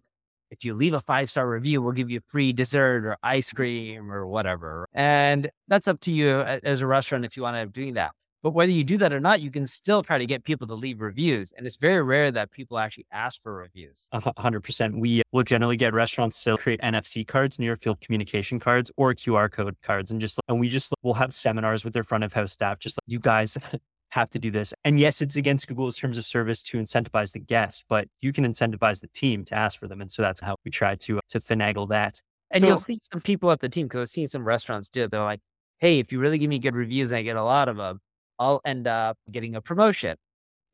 If 0.50 0.64
you 0.64 0.74
leave 0.74 0.94
a 0.94 1.00
five 1.00 1.30
star 1.30 1.48
review, 1.48 1.80
we'll 1.80 1.92
give 1.92 2.10
you 2.10 2.18
a 2.18 2.26
free 2.26 2.52
dessert 2.52 3.06
or 3.06 3.16
ice 3.22 3.52
cream 3.52 4.10
or 4.10 4.26
whatever. 4.26 4.88
And 4.94 5.48
that's 5.68 5.86
up 5.86 6.00
to 6.00 6.10
you 6.10 6.40
as 6.40 6.80
a 6.80 6.88
restaurant 6.88 7.24
if 7.24 7.36
you 7.36 7.44
want 7.44 7.54
to 7.54 7.60
end 7.60 7.68
up 7.68 7.72
doing 7.72 7.94
that. 7.94 8.10
But 8.42 8.50
whether 8.50 8.72
you 8.72 8.82
do 8.82 8.96
that 8.98 9.12
or 9.12 9.20
not, 9.20 9.40
you 9.40 9.52
can 9.52 9.64
still 9.64 10.02
try 10.02 10.18
to 10.18 10.26
get 10.26 10.42
people 10.42 10.66
to 10.66 10.74
leave 10.74 11.00
reviews. 11.00 11.52
And 11.56 11.66
it's 11.66 11.76
very 11.76 12.02
rare 12.02 12.32
that 12.32 12.50
people 12.50 12.78
actually 12.78 13.06
ask 13.12 13.40
for 13.40 13.54
reviews. 13.54 14.08
hundred 14.12 14.62
percent. 14.62 14.98
We 14.98 15.22
will 15.30 15.44
generally 15.44 15.76
get 15.76 15.94
restaurants 15.94 16.42
to 16.44 16.56
create 16.56 16.80
NFC 16.80 17.24
cards, 17.26 17.60
near 17.60 17.76
field 17.76 18.00
communication 18.00 18.58
cards 18.58 18.90
or 18.96 19.14
QR 19.14 19.50
code 19.50 19.76
cards. 19.82 20.10
And 20.10 20.20
just, 20.20 20.40
and 20.48 20.58
we 20.58 20.68
just, 20.68 20.92
we'll 21.02 21.14
have 21.14 21.32
seminars 21.32 21.84
with 21.84 21.92
their 21.92 22.04
front 22.04 22.24
of 22.24 22.32
house 22.32 22.52
staff. 22.52 22.80
Just 22.80 22.98
like 22.98 23.08
you 23.08 23.20
guys 23.20 23.56
have 24.10 24.30
to 24.30 24.38
do 24.38 24.50
this. 24.50 24.72
And 24.84 24.98
yes, 25.00 25.20
it's 25.20 25.36
against 25.36 25.66
Google's 25.68 25.96
terms 25.96 26.18
of 26.18 26.24
service 26.24 26.62
to 26.64 26.78
incentivize 26.78 27.32
the 27.32 27.38
guests, 27.38 27.84
but 27.88 28.08
you 28.20 28.32
can 28.32 28.44
incentivize 28.44 29.00
the 29.00 29.08
team 29.08 29.44
to 29.46 29.54
ask 29.54 29.78
for 29.78 29.88
them. 29.88 30.00
And 30.00 30.10
so 30.10 30.22
that's 30.22 30.40
how 30.40 30.56
we 30.64 30.70
try 30.70 30.94
to, 30.96 31.18
uh, 31.18 31.20
to 31.30 31.40
finagle 31.40 31.88
that. 31.88 32.20
And 32.50 32.62
so, 32.62 32.68
you'll 32.68 32.76
see 32.78 32.98
some 33.12 33.20
people 33.20 33.50
at 33.50 33.60
the 33.60 33.68
team 33.68 33.86
because 33.86 34.02
I've 34.02 34.08
seen 34.08 34.28
some 34.28 34.44
restaurants 34.44 34.88
do 34.88 35.04
it. 35.04 35.10
They're 35.10 35.22
like, 35.22 35.40
hey, 35.78 35.98
if 35.98 36.12
you 36.12 36.20
really 36.20 36.38
give 36.38 36.48
me 36.48 36.58
good 36.58 36.76
reviews 36.76 37.10
and 37.10 37.18
I 37.18 37.22
get 37.22 37.36
a 37.36 37.42
lot 37.42 37.68
of 37.68 37.76
them, 37.76 38.00
I'll 38.38 38.60
end 38.64 38.86
up 38.86 39.18
getting 39.30 39.54
a 39.56 39.60
promotion. 39.60 40.16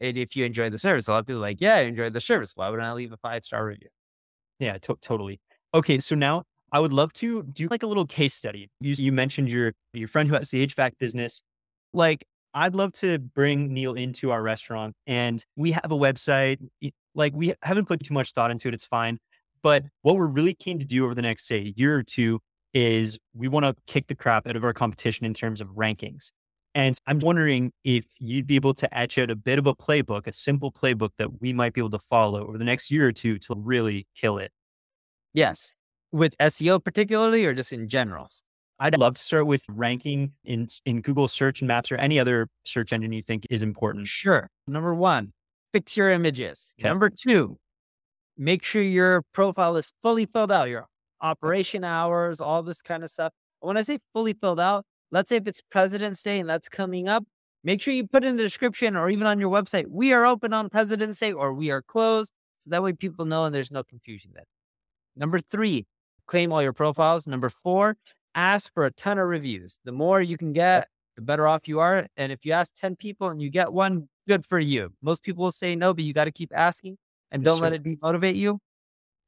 And 0.00 0.18
if 0.18 0.36
you 0.36 0.44
enjoy 0.44 0.68
the 0.68 0.78
service, 0.78 1.08
a 1.08 1.12
lot 1.12 1.20
of 1.20 1.26
people 1.26 1.38
are 1.38 1.42
like, 1.42 1.60
yeah, 1.60 1.76
I 1.76 1.80
enjoyed 1.82 2.12
the 2.12 2.20
service. 2.20 2.52
Why 2.54 2.68
wouldn't 2.68 2.86
I 2.86 2.92
leave 2.92 3.12
a 3.12 3.16
five 3.16 3.44
star 3.44 3.64
review? 3.64 3.88
Yeah, 4.58 4.78
to- 4.78 4.98
totally. 5.00 5.40
Okay, 5.74 6.00
so 6.00 6.14
now 6.14 6.42
I 6.72 6.80
would 6.80 6.92
love 6.92 7.12
to 7.14 7.42
do 7.44 7.68
like 7.70 7.82
a 7.82 7.86
little 7.86 8.06
case 8.06 8.34
study. 8.34 8.68
You, 8.80 8.94
you 8.98 9.12
mentioned 9.12 9.50
your 9.50 9.72
your 9.92 10.08
friend 10.08 10.28
who 10.28 10.34
has 10.34 10.50
the 10.50 10.66
HVAC 10.66 10.92
business. 10.98 11.42
Like, 11.92 12.24
I'd 12.54 12.74
love 12.74 12.92
to 12.94 13.18
bring 13.18 13.72
Neil 13.72 13.94
into 13.94 14.30
our 14.30 14.42
restaurant, 14.42 14.94
and 15.06 15.44
we 15.56 15.72
have 15.72 15.90
a 15.90 15.96
website. 15.96 16.58
Like, 17.14 17.34
we 17.34 17.54
haven't 17.62 17.86
put 17.86 18.00
too 18.00 18.14
much 18.14 18.32
thought 18.32 18.50
into 18.50 18.68
it. 18.68 18.74
It's 18.74 18.84
fine, 18.84 19.18
but 19.62 19.84
what 20.02 20.16
we're 20.16 20.26
really 20.26 20.54
keen 20.54 20.78
to 20.78 20.86
do 20.86 21.04
over 21.04 21.14
the 21.14 21.22
next 21.22 21.46
say 21.46 21.72
year 21.76 21.96
or 21.96 22.02
two 22.02 22.40
is 22.74 23.18
we 23.34 23.48
want 23.48 23.64
to 23.64 23.74
kick 23.86 24.06
the 24.06 24.14
crap 24.14 24.46
out 24.46 24.56
of 24.56 24.64
our 24.64 24.72
competition 24.72 25.26
in 25.26 25.34
terms 25.34 25.60
of 25.60 25.68
rankings. 25.68 26.32
And 26.74 26.96
I'm 27.06 27.18
wondering 27.18 27.72
if 27.84 28.06
you'd 28.18 28.46
be 28.46 28.56
able 28.56 28.72
to 28.74 28.98
etch 28.98 29.18
out 29.18 29.30
a 29.30 29.36
bit 29.36 29.58
of 29.58 29.66
a 29.66 29.74
playbook, 29.74 30.26
a 30.26 30.32
simple 30.32 30.72
playbook 30.72 31.10
that 31.18 31.40
we 31.40 31.52
might 31.52 31.74
be 31.74 31.82
able 31.82 31.90
to 31.90 31.98
follow 31.98 32.46
over 32.48 32.56
the 32.56 32.64
next 32.64 32.90
year 32.90 33.06
or 33.06 33.12
two 33.12 33.38
to 33.40 33.54
really 33.56 34.06
kill 34.16 34.38
it. 34.38 34.52
Yes. 35.34 35.74
With 36.12 36.36
SEO 36.38 36.82
particularly 36.82 37.44
or 37.44 37.52
just 37.52 37.74
in 37.74 37.88
general? 37.88 38.30
I'd 38.82 38.98
love 38.98 39.14
to 39.14 39.22
start 39.22 39.46
with 39.46 39.64
ranking 39.68 40.32
in 40.44 40.66
in 40.84 41.02
Google 41.02 41.28
search 41.28 41.60
and 41.60 41.68
maps 41.68 41.92
or 41.92 41.96
any 41.98 42.18
other 42.18 42.48
search 42.64 42.92
engine 42.92 43.12
you 43.12 43.22
think 43.22 43.46
is 43.48 43.62
important. 43.62 44.08
Sure. 44.08 44.50
Number 44.66 44.92
one, 44.92 45.32
fix 45.72 45.96
your 45.96 46.10
images. 46.10 46.74
Okay. 46.80 46.88
Number 46.88 47.08
two, 47.08 47.58
make 48.36 48.64
sure 48.64 48.82
your 48.82 49.22
profile 49.32 49.76
is 49.76 49.92
fully 50.02 50.26
filled 50.26 50.50
out, 50.50 50.68
your 50.68 50.86
operation 51.20 51.84
hours, 51.84 52.40
all 52.40 52.64
this 52.64 52.82
kind 52.82 53.04
of 53.04 53.10
stuff. 53.12 53.32
When 53.60 53.76
I 53.76 53.82
say 53.82 54.00
fully 54.12 54.32
filled 54.32 54.58
out, 54.58 54.84
let's 55.12 55.28
say 55.28 55.36
if 55.36 55.46
it's 55.46 55.60
President's 55.70 56.20
Day 56.20 56.40
and 56.40 56.50
that's 56.50 56.68
coming 56.68 57.06
up, 57.06 57.24
make 57.62 57.80
sure 57.80 57.94
you 57.94 58.04
put 58.04 58.24
in 58.24 58.36
the 58.36 58.42
description 58.42 58.96
or 58.96 59.08
even 59.08 59.28
on 59.28 59.38
your 59.38 59.50
website, 59.50 59.86
we 59.88 60.12
are 60.12 60.26
open 60.26 60.52
on 60.52 60.68
President's 60.68 61.20
Day 61.20 61.32
or 61.32 61.54
we 61.54 61.70
are 61.70 61.82
closed. 61.82 62.32
So 62.58 62.70
that 62.70 62.82
way 62.82 62.94
people 62.94 63.26
know 63.26 63.44
and 63.44 63.54
there's 63.54 63.70
no 63.70 63.84
confusion 63.84 64.32
then. 64.34 64.44
Number 65.14 65.38
three, 65.38 65.86
claim 66.26 66.52
all 66.52 66.64
your 66.64 66.72
profiles. 66.72 67.28
Number 67.28 67.48
four, 67.48 67.96
ask 68.34 68.72
for 68.72 68.86
a 68.86 68.90
ton 68.90 69.18
of 69.18 69.28
reviews. 69.28 69.80
The 69.84 69.92
more 69.92 70.20
you 70.20 70.36
can 70.36 70.52
get, 70.52 70.88
the 71.16 71.22
better 71.22 71.46
off 71.46 71.68
you 71.68 71.80
are. 71.80 72.06
And 72.16 72.32
if 72.32 72.44
you 72.44 72.52
ask 72.52 72.74
10 72.74 72.96
people 72.96 73.28
and 73.28 73.40
you 73.40 73.50
get 73.50 73.72
one, 73.72 74.08
good 74.26 74.46
for 74.46 74.58
you. 74.58 74.92
Most 75.02 75.22
people 75.22 75.44
will 75.44 75.52
say 75.52 75.76
no, 75.76 75.92
but 75.92 76.04
you 76.04 76.12
got 76.12 76.24
to 76.24 76.32
keep 76.32 76.52
asking 76.54 76.96
and 77.30 77.44
don't 77.44 77.60
let 77.60 77.72
it 77.72 77.82
demotivate 77.82 78.36
you. 78.36 78.58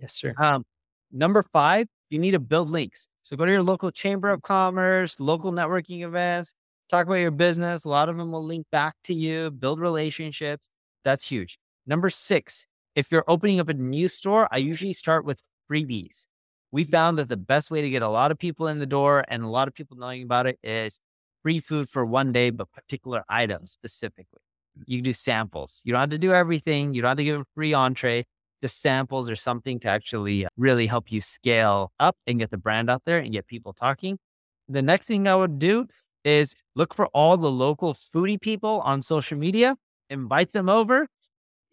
Yes, 0.01 0.15
sir. 0.15 0.35
Um, 0.39 0.65
number 1.13 1.45
five, 1.53 1.87
you 2.11 2.19
need 2.19 2.33
to 2.33 2.41
build 2.41 2.71
links. 2.71 3.09
So 3.23 3.37
go 3.37 3.45
to 3.45 3.53
your 3.53 3.63
local 3.63 3.91
chamber 3.91 4.31
of 4.31 4.43
commerce, 4.43 5.19
local 5.19 5.53
networking 5.53 6.03
events, 6.03 6.55
talk 6.89 7.07
about 7.07 7.17
your 7.17 7.31
business. 7.31 7.85
A 7.85 7.89
lot 7.89 8.09
of 8.09 8.17
them 8.17 8.31
will 8.33 8.45
link 8.45 8.67
back 8.71 8.95
to 9.05 9.15
you, 9.15 9.51
build 9.51 9.81
relationships. 9.81 10.69
That's 11.05 11.27
huge. 11.27 11.59
Number 11.87 12.11
six, 12.11 12.67
if 12.95 13.11
you're 13.11 13.25
opening 13.29 13.61
up 13.61 13.69
a 13.69 13.75
new 13.75 14.09
store, 14.09 14.49
I 14.51 14.59
usually 14.59 14.93
start 14.93 15.25
with 15.25 15.43
freebies. 15.71 16.27
We 16.75 16.83
found 16.83 17.21
that 17.21 17.29
the 17.29 17.37
best 17.37 17.71
way 17.71 17.83
to 17.83 17.89
get 17.89 18.03
a 18.03 18.09
lot 18.09 18.33
of 18.33 18.39
people 18.41 18.67
in 18.67 18.81
the 18.81 18.87
door 18.87 19.25
and 19.29 19.45
a 19.45 19.49
lot 19.49 19.69
of 19.69 19.75
people 19.75 19.97
knowing 19.97 20.25
about 20.25 20.49
it 20.49 20.59
is 20.65 20.99
free 21.45 21.61
food 21.61 21.89
for 21.89 22.05
one 22.05 22.33
day, 22.33 22.51
but 22.51 22.73
particular 22.73 23.23
items 23.29 23.71
specifically. 23.71 24.41
You 24.85 25.01
do 25.01 25.13
samples. 25.13 25.83
You 25.85 25.93
don't 25.93 26.01
have 26.01 26.11
to 26.11 26.19
do 26.19 26.33
everything. 26.33 26.93
You 26.93 27.01
don't 27.01 27.11
have 27.11 27.19
to 27.19 27.23
give 27.25 27.41
a 27.43 27.45
free 27.55 27.75
entree 27.75 28.25
just 28.61 28.83
samples 28.83 29.31
or 29.31 29.37
something 29.37 29.79
to 29.79 29.89
actually 29.89 30.47
uh, 30.47 30.49
really 30.57 30.89
help 30.89 31.13
you 31.13 31.21
scale 31.21 31.93
up 32.01 32.17
and 32.27 32.41
get 32.41 32.51
the 32.51 32.59
brand 32.59 32.91
out 32.91 33.05
there 33.05 33.19
and 33.19 33.31
get 33.31 33.47
people 33.47 33.73
talking. 33.73 34.19
The 34.69 34.83
next 34.83 35.07
thing 35.07 35.29
I 35.29 35.37
would 35.37 35.61
do 35.61 35.87
is 36.25 36.57
look 36.75 36.93
for 36.93 37.07
all 37.15 37.37
the 37.37 37.53
local 37.53 37.95
foodie 37.95 38.41
people 38.41 38.81
on 38.81 39.01
social 39.01 39.39
media, 39.39 39.77
invite 40.11 40.53
them 40.53 40.69
over, 40.69 41.07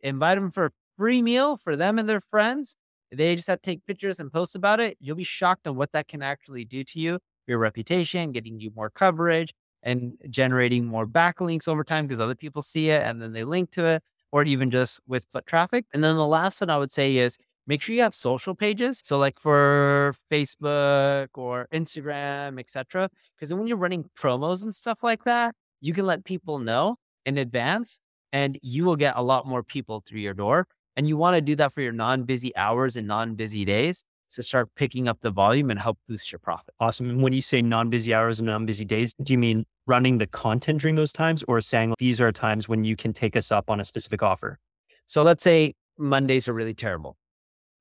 invite 0.02 0.38
them 0.38 0.52
for 0.52 0.66
a 0.66 0.72
free 0.96 1.24
meal 1.24 1.58
for 1.58 1.76
them 1.76 1.98
and 1.98 2.08
their 2.08 2.22
friends, 2.22 2.76
They 3.12 3.36
just 3.36 3.48
have 3.48 3.62
to 3.62 3.70
take 3.70 3.86
pictures 3.86 4.20
and 4.20 4.32
post 4.32 4.56
about 4.56 4.80
it. 4.80 4.98
You'll 5.00 5.16
be 5.16 5.24
shocked 5.24 5.68
on 5.68 5.76
what 5.76 5.92
that 5.92 6.08
can 6.08 6.22
actually 6.22 6.66
do 6.66 6.84
to 6.86 7.00
you, 7.00 7.20
your 7.48 7.58
reputation, 7.58 8.32
getting 8.32 8.60
you 8.60 8.72
more 8.76 8.90
coverage 8.90 9.54
and 9.84 10.14
generating 10.30 10.86
more 10.86 11.08
backlinks 11.08 11.68
over 11.68 11.84
time 11.84 12.08
because 12.08 12.22
other 12.22 12.36
people 12.36 12.62
see 12.62 12.90
it 12.90 13.02
and 13.02 13.22
then 13.22 13.34
they 13.34 13.44
link 13.44 13.72
to 13.72 13.86
it, 13.86 14.04
or 14.32 14.44
even 14.44 14.72
just 14.72 15.00
with 15.08 15.26
foot 15.32 15.46
traffic. 15.46 15.86
And 15.94 16.04
then 16.04 16.16
the 16.16 16.28
last 16.28 16.62
one 16.62 16.70
I 16.70 16.78
would 16.78 16.92
say 16.92 17.18
is 17.18 17.38
make 17.68 17.82
sure 17.82 17.96
you 17.96 18.02
have 18.04 18.16
social 18.16 18.56
pages. 18.56 19.02
So 19.04 19.18
like 19.18 19.40
for 19.40 20.14
Facebook 20.32 21.30
or 21.34 21.68
Instagram, 21.74 22.60
etc. 22.60 23.10
Because 23.36 23.54
when 23.54 23.68
you're 23.68 23.78
running 23.78 24.10
promos 24.18 24.64
and 24.64 24.74
stuff 24.74 25.04
like 25.04 25.24
that, 25.26 25.56
you 25.82 25.94
can 25.94 26.06
let 26.06 26.24
people 26.24 26.60
know 26.60 26.98
in 27.26 27.38
advance 27.38 28.00
and 28.32 28.58
you 28.62 28.86
will 28.86 28.96
get 28.96 29.16
a 29.18 29.22
lot 29.22 29.48
more 29.48 29.64
people 29.64 30.04
through 30.06 30.22
your 30.22 30.34
door. 30.34 30.68
And 30.96 31.08
you 31.08 31.18
want 31.18 31.36
to 31.36 31.42
do 31.42 31.56
that 31.56 31.72
for 31.72 31.82
your 31.82 31.94
non-busy 31.94 32.56
hours 32.56 32.96
and 32.96 33.08
non-busy 33.08 33.66
days 33.66 34.04
to 34.32 34.44
start 34.44 34.70
picking 34.76 35.08
up 35.08 35.20
the 35.22 35.32
volume 35.32 35.70
and 35.70 35.80
help 35.80 35.98
boost 36.08 36.32
your 36.32 36.40
profit. 36.40 36.74
Awesome. 36.80 37.10
And 37.10 37.22
when 37.22 37.34
you 37.34 37.42
say 37.42 37.62
non-busy 37.62 38.14
hours 38.14 38.40
and 38.40 38.48
non-busy 38.48 38.86
days, 38.86 39.14
do 39.22 39.34
you 39.34 39.38
mean 39.38 39.66
running 39.88 40.18
the 40.20 40.28
content 40.28 40.82
during 40.82 40.96
those 40.96 41.12
times 41.12 41.44
or 41.48 41.60
saying 41.60 41.96
these 41.98 42.22
are 42.22 42.32
times 42.32 42.70
when 42.70 42.84
you 42.84 42.96
can 42.96 43.14
take 43.14 43.36
us 43.36 43.52
up 43.52 43.70
on 43.70 43.80
a 43.80 43.84
specific 43.84 44.24
offer? 44.24 44.58
So 45.06 45.24
let's 45.24 45.44
say 45.44 45.74
Mondays 45.98 46.48
are 46.48 46.54
really 46.54 46.74
terrible. 46.74 47.18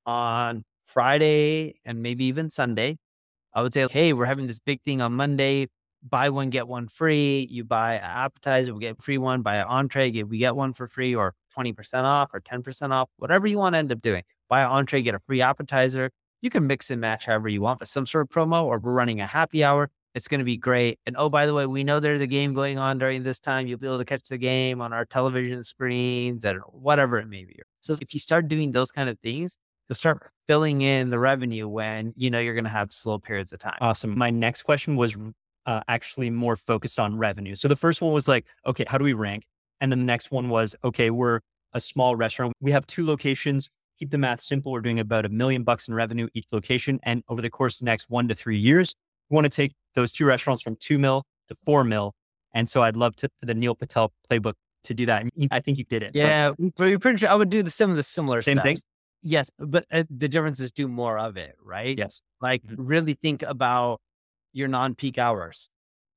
On 0.07 0.65
Friday 0.87 1.75
and 1.85 2.03
maybe 2.03 2.25
even 2.25 2.51
Sunday, 2.51 2.99
I 3.55 3.63
would 3.63 3.73
say, 3.73 3.87
hey, 3.89 4.13
we're 4.13 4.27
having 4.27 4.47
this 4.47 4.61
big 4.61 4.83
thing 4.83 5.01
on 5.01 5.13
Monday. 5.13 5.69
Buy 6.03 6.31
one, 6.31 6.51
get 6.51 6.67
one 6.67 6.89
free. 6.89 7.47
You 7.51 7.63
buy 7.63 7.95
an 7.95 8.03
appetizer, 8.03 8.75
we 8.75 8.81
get 8.81 9.01
free 9.03 9.19
one. 9.19 9.43
Buy 9.43 9.57
an 9.57 9.67
entree, 9.67 10.11
we 10.23 10.39
get 10.39 10.57
one 10.57 10.73
for 10.73 10.89
free 10.89 11.15
or 11.15 11.35
20% 11.57 12.05
off 12.05 12.31
or 12.33 12.41
10% 12.41 12.91
off, 12.91 13.09
whatever 13.17 13.47
you 13.47 13.59
want 13.59 13.75
to 13.75 13.79
end 13.79 13.93
up 13.93 14.01
doing. 14.01 14.23
Buy 14.49 14.63
an 14.63 14.69
entree, 14.69 15.03
get 15.03 15.15
a 15.15 15.19
free 15.21 15.41
appetizer. 15.41 16.11
You 16.43 16.51
can 16.51 16.67
mix 16.67 16.91
and 16.91 17.01
match 17.01 17.27
however 17.27 17.49
you 17.49 17.61
want, 17.61 17.79
but 17.79 17.89
some 17.89 18.07
sort 18.07 18.23
of 18.23 18.29
promo 18.31 18.65
or 18.65 18.79
we're 18.79 18.93
running 18.93 19.21
a 19.21 19.27
happy 19.27 19.63
hour. 19.63 19.91
It's 20.15 20.27
going 20.27 20.41
to 20.41 20.45
be 20.45 20.57
great. 20.57 20.99
And 21.07 21.17
oh, 21.17 21.29
by 21.29 21.47
the 21.47 21.55
way, 21.55 21.67
we 21.67 21.85
know 21.85 22.01
there's 22.01 22.21
a 22.21 22.27
game 22.27 22.53
going 22.53 22.79
on 22.79 22.99
during 22.99 23.23
this 23.23 23.39
time. 23.39 23.67
You'll 23.67 23.79
be 23.79 23.87
able 23.87 23.99
to 23.99 24.05
catch 24.05 24.29
the 24.29 24.39
game 24.39 24.81
on 24.81 24.93
our 24.93 25.05
television 25.05 25.63
screens 25.63 26.45
and 26.45 26.59
whatever 26.69 27.19
it 27.19 27.29
may 27.29 27.45
be. 27.45 27.61
So 27.81 27.95
if 28.01 28.13
you 28.13 28.19
start 28.19 28.49
doing 28.49 28.73
those 28.73 28.91
kind 28.91 29.09
of 29.09 29.19
things, 29.21 29.57
you'll 29.89 29.97
start 29.97 30.31
filling 30.47 30.83
in 30.83 31.11
the 31.11 31.19
revenue 31.19 31.69
when 31.69 32.13
you 32.17 32.31
know 32.31 32.41
you're 32.41 32.55
going 32.55 32.65
to 32.65 32.71
have 32.71 32.93
slow 32.93 33.19
periods 33.19 33.53
of 33.53 33.61
time. 33.61 33.79
Awesome. 33.81 34.19
My 34.19 34.31
next 34.31 34.63
question 34.63 34.97
was 34.97 35.17
uh, 35.67 35.81
actually 35.89 36.31
more 36.31 36.57
focused 36.57 36.99
on 36.99 37.17
revenue. 37.17 37.55
So 37.55 37.69
the 37.69 37.77
first 37.77 38.01
one 38.01 38.13
was 38.13 38.27
like, 38.27 38.47
okay, 38.67 38.85
how 38.89 38.99
do 38.99 39.05
we 39.05 39.13
rank? 39.13 39.45
And 39.81 39.91
then 39.91 39.99
the 40.01 40.05
next 40.05 40.31
one 40.31 40.49
was, 40.49 40.75
okay, 40.85 41.11
we're 41.11 41.41
a 41.73 41.81
small 41.81 42.17
restaurant. 42.17 42.53
We 42.61 42.73
have 42.73 42.87
two 42.87 43.07
locations. 43.07 43.69
Keep 43.99 44.11
the 44.11 44.19
math 44.19 44.41
simple. 44.41 44.73
We're 44.73 44.81
doing 44.81 44.99
about 44.99 45.25
a 45.25 45.29
million 45.29 45.63
bucks 45.63 45.89
in 45.89 45.95
revenue 45.95 46.29
each 46.35 46.47
location. 46.53 47.01
And 47.03 47.23
over 47.29 47.43
the 47.43 47.51
course 47.51 47.77
of 47.77 47.81
the 47.81 47.85
next 47.87 48.09
one 48.09 48.29
to 48.29 48.35
three 48.35 48.59
years, 48.59 48.95
we 49.29 49.35
want 49.35 49.45
to 49.45 49.51
take 49.51 49.73
those 49.95 50.13
two 50.13 50.25
restaurants 50.25 50.63
from 50.63 50.77
two 50.77 50.99
mil 50.99 51.25
to 51.49 51.55
four 51.55 51.85
mil. 51.85 52.15
And 52.53 52.69
so 52.69 52.83
I'd 52.83 52.97
love 52.97 53.15
to 53.17 53.29
the 53.43 53.55
Neil 53.55 53.75
Patel 53.75 54.13
playbook 54.31 54.55
to 54.85 54.95
do 54.95 55.07
that. 55.07 55.23
And 55.23 55.49
I 55.51 55.61
think 55.61 55.79
you 55.79 55.85
did 55.85 56.03
it. 56.03 56.13
Yeah, 56.15 56.53
but 56.77 56.87
you're 56.87 56.99
pretty 56.99 57.19
sure 57.19 57.29
I 57.29 57.35
would 57.35 57.51
do 57.51 57.63
the 57.63 57.71
some 57.71 57.91
of 57.91 57.97
the 57.97 58.03
similar 58.03 58.43
same 58.43 58.59
thing. 58.59 58.79
Yes, 59.23 59.51
but 59.59 59.85
uh, 59.93 60.05
the 60.09 60.29
difference 60.29 60.61
is 60.61 60.73
do 60.73 60.89
more 60.89 61.19
of 61.19 61.37
it, 61.37 61.55
right? 61.63 61.97
Yes. 61.97 62.23
Like 62.41 62.63
mm-hmm. 62.63 62.83
really 62.83 63.15
think 63.15 63.43
about 63.43 64.01
your 64.53 64.67
non-peak 64.67 65.19
hours. 65.19 65.69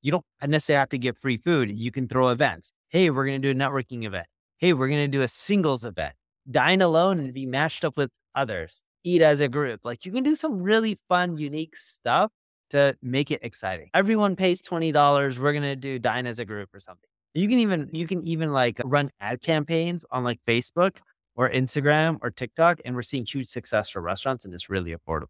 You 0.01 0.11
don't 0.11 0.25
necessarily 0.45 0.79
have 0.79 0.89
to 0.89 0.97
get 0.97 1.17
free 1.17 1.37
food. 1.37 1.69
You 1.71 1.91
can 1.91 2.07
throw 2.07 2.29
events. 2.29 2.71
Hey, 2.93 3.09
we're 3.09 3.25
going 3.25 3.41
to 3.41 3.53
do 3.53 3.59
a 3.59 3.61
networking 3.61 4.05
event 4.05 4.27
hey, 4.63 4.71
we're 4.71 4.87
going 4.87 5.01
to 5.03 5.09
do 5.09 5.21
a 5.23 5.27
singles 5.27 5.83
event, 5.83 6.13
dine 6.49 6.81
alone 6.81 7.19
and 7.19 7.33
be 7.33 7.45
matched 7.45 7.83
up 7.83 7.97
with 7.97 8.09
others, 8.33 8.81
eat 9.03 9.21
as 9.21 9.41
a 9.41 9.49
group. 9.49 9.81
Like 9.83 10.05
you 10.05 10.11
can 10.13 10.23
do 10.23 10.35
some 10.35 10.63
really 10.63 10.97
fun, 11.09 11.37
unique 11.37 11.75
stuff 11.75 12.31
to 12.69 12.95
make 13.01 13.29
it 13.29 13.41
exciting. 13.43 13.89
Everyone 13.93 14.37
pays 14.37 14.61
$20. 14.61 15.37
We're 15.37 15.51
going 15.51 15.63
to 15.63 15.75
do 15.75 15.99
dine 15.99 16.25
as 16.25 16.39
a 16.39 16.45
group 16.45 16.73
or 16.73 16.79
something. 16.79 17.09
You 17.33 17.49
can 17.49 17.59
even, 17.59 17.89
you 17.91 18.07
can 18.07 18.23
even 18.23 18.53
like 18.53 18.79
run 18.85 19.11
ad 19.19 19.41
campaigns 19.41 20.05
on 20.11 20.23
like 20.23 20.39
Facebook 20.47 20.99
or 21.35 21.49
Instagram 21.49 22.19
or 22.21 22.31
TikTok. 22.31 22.79
And 22.85 22.95
we're 22.95 23.01
seeing 23.01 23.25
huge 23.25 23.47
success 23.47 23.89
for 23.89 24.01
restaurants 24.01 24.45
and 24.45 24.53
it's 24.53 24.69
really 24.69 24.95
affordable. 24.95 25.27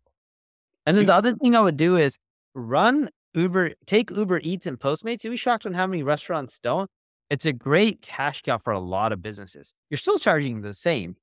And 0.86 0.96
then 0.96 1.08
the 1.08 1.16
other 1.16 1.34
thing 1.34 1.56
I 1.56 1.62
would 1.62 1.78
do 1.78 1.98
is 1.98 2.20
run 2.54 3.10
Uber, 3.34 3.72
take 3.88 4.12
Uber 4.12 4.42
Eats 4.44 4.68
and 4.68 4.80
Postmates. 4.80 5.24
You'd 5.24 5.32
be 5.32 5.38
shocked 5.38 5.66
on 5.66 5.74
how 5.74 5.88
many 5.88 6.04
restaurants 6.04 6.60
don't. 6.60 6.88
It's 7.34 7.48
a 7.48 7.52
great 7.52 8.04
cash 8.04 8.44
cow 8.44 8.60
for 8.60 8.74
a 8.74 8.80
lot 8.80 9.12
of 9.12 9.24
businesses. 9.24 9.74
You're 9.90 9.98
still 9.98 10.20
charging 10.20 10.62
the 10.62 10.72
same. 10.72 11.16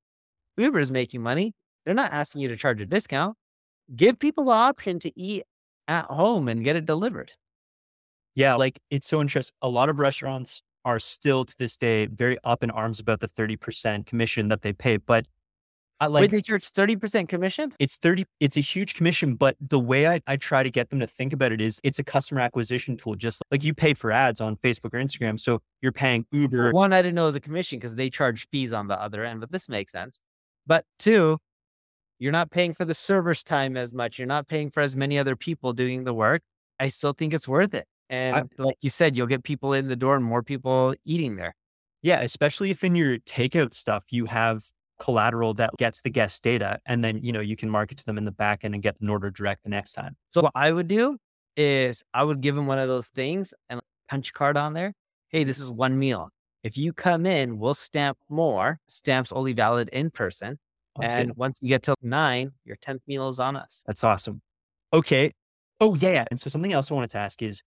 Uber 0.56 0.80
is 0.80 0.90
making 0.90 1.22
money. 1.22 1.54
They're 1.84 1.94
not 1.94 2.12
asking 2.12 2.40
you 2.40 2.48
to 2.48 2.56
charge 2.56 2.80
a 2.80 2.84
discount. 2.84 3.36
Give 3.94 4.18
people 4.18 4.46
the 4.46 4.50
option 4.50 4.98
to 4.98 5.12
eat 5.16 5.44
at 5.86 6.06
home 6.06 6.48
and 6.48 6.64
get 6.64 6.74
it 6.74 6.84
delivered. 6.84 7.34
Yeah, 8.34 8.56
like 8.56 8.80
it's 8.90 9.06
so 9.06 9.20
interesting. 9.20 9.54
A 9.62 9.68
lot 9.68 9.88
of 9.88 10.00
restaurants 10.00 10.62
are 10.84 10.98
still 10.98 11.44
to 11.44 11.54
this 11.56 11.76
day 11.76 12.06
very 12.06 12.38
up 12.42 12.64
in 12.64 12.72
arms 12.72 12.98
about 12.98 13.20
the 13.20 13.28
30% 13.28 14.04
commission 14.04 14.48
that 14.48 14.62
they 14.62 14.72
pay. 14.72 14.96
But 14.96 15.26
I 16.00 16.06
like 16.06 16.22
Wait, 16.22 16.30
they 16.30 16.40
charge 16.40 16.64
30% 16.70 17.28
commission? 17.28 17.74
It's 17.78 17.98
30, 17.98 18.24
it's 18.40 18.56
a 18.56 18.60
huge 18.60 18.94
commission, 18.94 19.34
but 19.34 19.56
the 19.60 19.78
way 19.78 20.08
I, 20.08 20.20
I 20.26 20.36
try 20.36 20.62
to 20.62 20.70
get 20.70 20.88
them 20.88 20.98
to 21.00 21.06
think 21.06 21.34
about 21.34 21.52
it 21.52 21.60
is 21.60 21.78
it's 21.84 21.98
a 21.98 22.04
customer 22.04 22.40
acquisition 22.40 22.96
tool, 22.96 23.16
just 23.16 23.42
like 23.50 23.62
you 23.62 23.74
pay 23.74 23.92
for 23.92 24.10
ads 24.10 24.40
on 24.40 24.56
Facebook 24.56 24.94
or 24.94 24.98
Instagram. 24.98 25.38
So 25.38 25.60
you're 25.82 25.92
paying 25.92 26.24
Uber. 26.32 26.72
One, 26.72 26.94
I 26.94 27.02
didn't 27.02 27.16
know 27.16 27.24
it 27.24 27.26
was 27.26 27.36
a 27.36 27.40
commission 27.40 27.78
because 27.78 27.96
they 27.96 28.08
charge 28.08 28.48
fees 28.50 28.72
on 28.72 28.88
the 28.88 29.00
other 29.00 29.24
end, 29.24 29.40
but 29.40 29.52
this 29.52 29.68
makes 29.68 29.92
sense. 29.92 30.20
But 30.66 30.86
two, 30.98 31.36
you're 32.18 32.32
not 32.32 32.50
paying 32.50 32.72
for 32.72 32.86
the 32.86 32.94
server's 32.94 33.44
time 33.44 33.76
as 33.76 33.92
much. 33.92 34.18
You're 34.18 34.26
not 34.26 34.48
paying 34.48 34.70
for 34.70 34.80
as 34.80 34.96
many 34.96 35.18
other 35.18 35.36
people 35.36 35.74
doing 35.74 36.04
the 36.04 36.14
work. 36.14 36.40
I 36.78 36.88
still 36.88 37.12
think 37.12 37.34
it's 37.34 37.46
worth 37.46 37.74
it. 37.74 37.84
And 38.08 38.36
I, 38.36 38.42
like 38.58 38.76
you 38.80 38.90
said, 38.90 39.16
you'll 39.16 39.26
get 39.26 39.44
people 39.44 39.74
in 39.74 39.88
the 39.88 39.96
door 39.96 40.16
and 40.16 40.24
more 40.24 40.42
people 40.42 40.94
eating 41.04 41.36
there. 41.36 41.54
Yeah, 42.02 42.20
especially 42.20 42.70
if 42.70 42.82
in 42.82 42.96
your 42.96 43.18
takeout 43.18 43.74
stuff 43.74 44.04
you 44.10 44.24
have 44.24 44.62
collateral 45.00 45.54
that 45.54 45.70
gets 45.78 46.02
the 46.02 46.10
guest 46.10 46.42
data 46.42 46.78
and 46.86 47.02
then 47.02 47.18
you 47.22 47.32
know 47.32 47.40
you 47.40 47.56
can 47.56 47.68
market 47.68 47.98
to 47.98 48.04
them 48.04 48.18
in 48.18 48.24
the 48.24 48.30
back 48.30 48.64
end 48.64 48.74
and 48.74 48.82
get 48.82 49.00
an 49.00 49.08
order 49.08 49.30
direct 49.30 49.64
the 49.64 49.70
next 49.70 49.94
time. 49.94 50.14
So 50.28 50.42
what 50.42 50.52
i 50.54 50.70
would 50.70 50.86
do 50.86 51.16
is 51.56 52.04
i 52.14 52.22
would 52.22 52.40
give 52.40 52.54
them 52.54 52.66
one 52.66 52.78
of 52.78 52.86
those 52.86 53.08
things 53.08 53.52
and 53.68 53.80
punch 54.08 54.32
card 54.32 54.56
on 54.56 54.74
there 54.74 54.92
hey 55.28 55.42
this 55.42 55.58
is 55.58 55.72
one 55.72 55.98
meal. 55.98 56.28
If 56.62 56.76
you 56.76 56.92
come 56.92 57.26
in 57.26 57.58
we'll 57.58 57.74
stamp 57.74 58.18
more 58.28 58.78
stamps 58.88 59.32
only 59.32 59.54
valid 59.54 59.88
in 59.88 60.10
person 60.10 60.58
oh, 60.96 61.00
that's 61.00 61.14
and 61.14 61.28
good. 61.30 61.36
once 61.36 61.58
you 61.62 61.68
get 61.68 61.82
to 61.84 61.94
nine 62.02 62.52
your 62.64 62.76
10th 62.76 63.00
meal 63.08 63.28
is 63.28 63.40
on 63.40 63.56
us. 63.56 63.82
That's 63.86 64.04
awesome. 64.04 64.42
Okay. 64.92 65.32
Oh 65.80 65.94
yeah 65.94 66.26
and 66.30 66.38
so 66.38 66.50
something 66.50 66.72
else 66.72 66.90
i 66.90 66.94
wanted 66.94 67.10
to 67.10 67.18
ask 67.18 67.42
is 67.42 67.62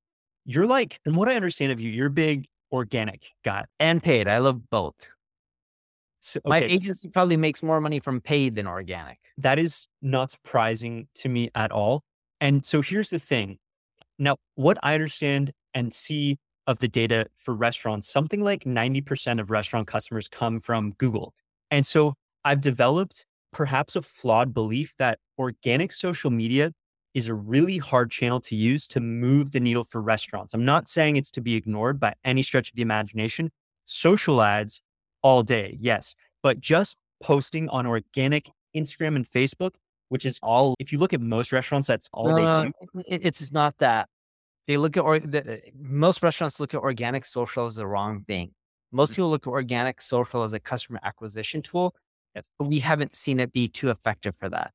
you're 0.46 0.68
like 0.68 1.00
and 1.06 1.16
what 1.16 1.28
i 1.28 1.36
understand 1.36 1.72
of 1.72 1.80
you 1.80 1.90
you're 1.90 2.10
big 2.10 2.46
organic 2.72 3.26
guy. 3.44 3.66
And 3.80 4.02
paid 4.04 4.28
i 4.28 4.38
love 4.38 4.70
both 4.70 5.10
so, 6.24 6.40
okay. 6.46 6.50
My 6.50 6.60
agency 6.62 7.10
probably 7.10 7.36
makes 7.36 7.62
more 7.62 7.82
money 7.82 8.00
from 8.00 8.22
paid 8.22 8.56
than 8.56 8.66
organic. 8.66 9.20
That 9.38 9.60
is 9.60 9.88
not 10.02 10.32
surprising 10.32 11.08
to 11.16 11.28
me 11.28 11.50
at 11.54 11.72
all. 11.72 12.04
And 12.40 12.66
so 12.66 12.82
here's 12.82 13.10
the 13.10 13.20
thing. 13.20 13.58
Now, 14.18 14.38
what 14.56 14.78
I 14.84 14.94
understand 14.94 15.52
and 15.74 15.94
see 15.94 16.38
of 16.66 16.80
the 16.80 16.88
data 16.88 17.26
for 17.36 17.54
restaurants, 17.54 18.10
something 18.10 18.42
like 18.42 18.64
90% 18.64 19.42
of 19.42 19.52
restaurant 19.52 19.88
customers 19.88 20.30
come 20.30 20.62
from 20.62 20.94
Google. 20.98 21.34
And 21.70 21.86
so 21.86 22.14
I've 22.46 22.62
developed 22.62 23.26
perhaps 23.52 23.98
a 23.98 24.02
flawed 24.02 24.54
belief 24.54 24.96
that 25.00 25.20
organic 25.38 25.92
social 25.92 26.32
media 26.32 26.72
is 27.14 27.28
a 27.28 27.34
really 27.34 27.80
hard 27.80 28.12
channel 28.12 28.40
to 28.42 28.56
use 28.56 28.88
to 28.88 29.02
move 29.02 29.52
the 29.52 29.60
needle 29.60 29.84
for 29.84 30.02
restaurants. 30.02 30.54
I'm 30.54 30.66
not 30.66 30.88
saying 30.88 31.18
it's 31.18 31.32
to 31.32 31.42
be 31.42 31.56
ignored 31.56 32.00
by 32.00 32.14
any 32.24 32.44
stretch 32.44 32.70
of 32.70 32.76
the 32.76 32.82
imagination. 32.82 33.52
Social 33.86 34.42
ads 34.42 34.82
all 35.24 35.42
day. 35.44 35.78
Yes. 35.80 36.16
But 36.44 36.60
just 36.60 36.98
posting 37.22 37.70
on 37.70 37.88
organic 37.88 38.52
Instagram 38.76 39.16
and 39.16 39.28
Facebook, 39.28 39.72
which 40.10 40.26
is 40.26 40.40
all, 40.44 40.76
if 40.80 40.92
you 40.92 41.00
look 41.00 41.14
at 41.14 41.22
most 41.22 41.52
restaurants, 41.52 41.88
that's 41.88 42.10
all 42.14 42.28
no, 42.28 42.36
they 42.36 42.68
do. 42.68 43.04
It's 43.08 43.52
not 43.52 43.78
that. 43.80 44.10
They 44.68 44.78
look 44.78 44.96
at, 44.96 45.02
or 45.02 45.20
the, 45.20 45.62
most 45.78 46.22
restaurants 46.22 46.60
look 46.60 46.74
at 46.74 46.82
organic 46.82 47.26
social 47.26 47.66
as 47.66 47.76
the 47.76 47.88
wrong 47.88 48.24
thing. 48.28 48.52
Most 48.92 49.14
mm. 49.14 49.16
people 49.16 49.30
look 49.30 49.48
at 49.48 49.50
organic 49.50 50.02
social 50.02 50.44
as 50.44 50.54
a 50.54 50.60
customer 50.60 51.00
acquisition 51.04 51.62
tool. 51.62 51.96
But 52.36 52.66
we 52.68 52.80
haven't 52.80 53.16
seen 53.16 53.40
it 53.40 53.54
be 53.54 53.68
too 53.68 53.92
effective 53.92 54.36
for 54.36 54.50
that. 54.50 54.72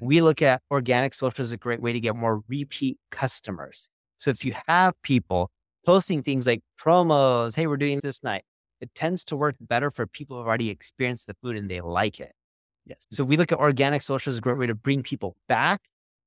We 0.00 0.20
look 0.22 0.42
at 0.42 0.60
organic 0.72 1.14
social 1.14 1.44
as 1.44 1.52
a 1.52 1.56
great 1.56 1.80
way 1.80 1.92
to 1.92 2.00
get 2.00 2.16
more 2.16 2.42
repeat 2.48 2.98
customers. 3.12 3.88
So 4.18 4.30
if 4.30 4.44
you 4.44 4.54
have 4.66 5.00
people 5.02 5.52
posting 5.84 6.24
things 6.24 6.48
like 6.48 6.62
promos, 6.80 7.54
hey, 7.54 7.68
we're 7.68 7.76
doing 7.76 8.00
this 8.02 8.24
night, 8.24 8.42
it 8.80 8.94
tends 8.94 9.24
to 9.24 9.36
work 9.36 9.56
better 9.60 9.90
for 9.90 10.06
people 10.06 10.36
who've 10.36 10.46
already 10.46 10.70
experienced 10.70 11.26
the 11.26 11.34
food 11.42 11.56
and 11.56 11.70
they 11.70 11.80
like 11.80 12.20
it. 12.20 12.32
Yes. 12.84 13.06
So 13.10 13.24
we 13.24 13.36
look 13.36 13.52
at 13.52 13.58
organic 13.58 14.02
social 14.02 14.30
as 14.30 14.38
a 14.38 14.40
great 14.40 14.58
way 14.58 14.66
to 14.66 14.74
bring 14.74 15.02
people 15.02 15.36
back. 15.48 15.82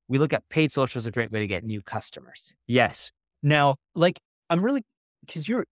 We 0.07 0.17
look 0.17 0.33
at 0.33 0.47
paid 0.49 0.71
social 0.71 0.99
as 0.99 1.07
a 1.07 1.11
great 1.11 1.31
way 1.31 1.39
to 1.39 1.47
get 1.47 1.63
new 1.63 1.81
customers. 1.81 2.53
Yes. 2.67 3.11
Now, 3.41 3.75
like 3.95 4.19
I'm 4.49 4.61
really 4.61 4.83
because 5.25 5.47
you're 5.47 5.65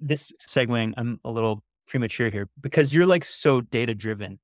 this 0.00 0.32
segueing, 0.46 0.92
I'm 0.96 1.20
a 1.24 1.30
little 1.30 1.62
premature 1.86 2.30
here 2.30 2.48
because 2.60 2.92
you're 2.92 3.06
like 3.06 3.24
so 3.24 3.60
data 3.60 3.94
driven. 3.94 4.38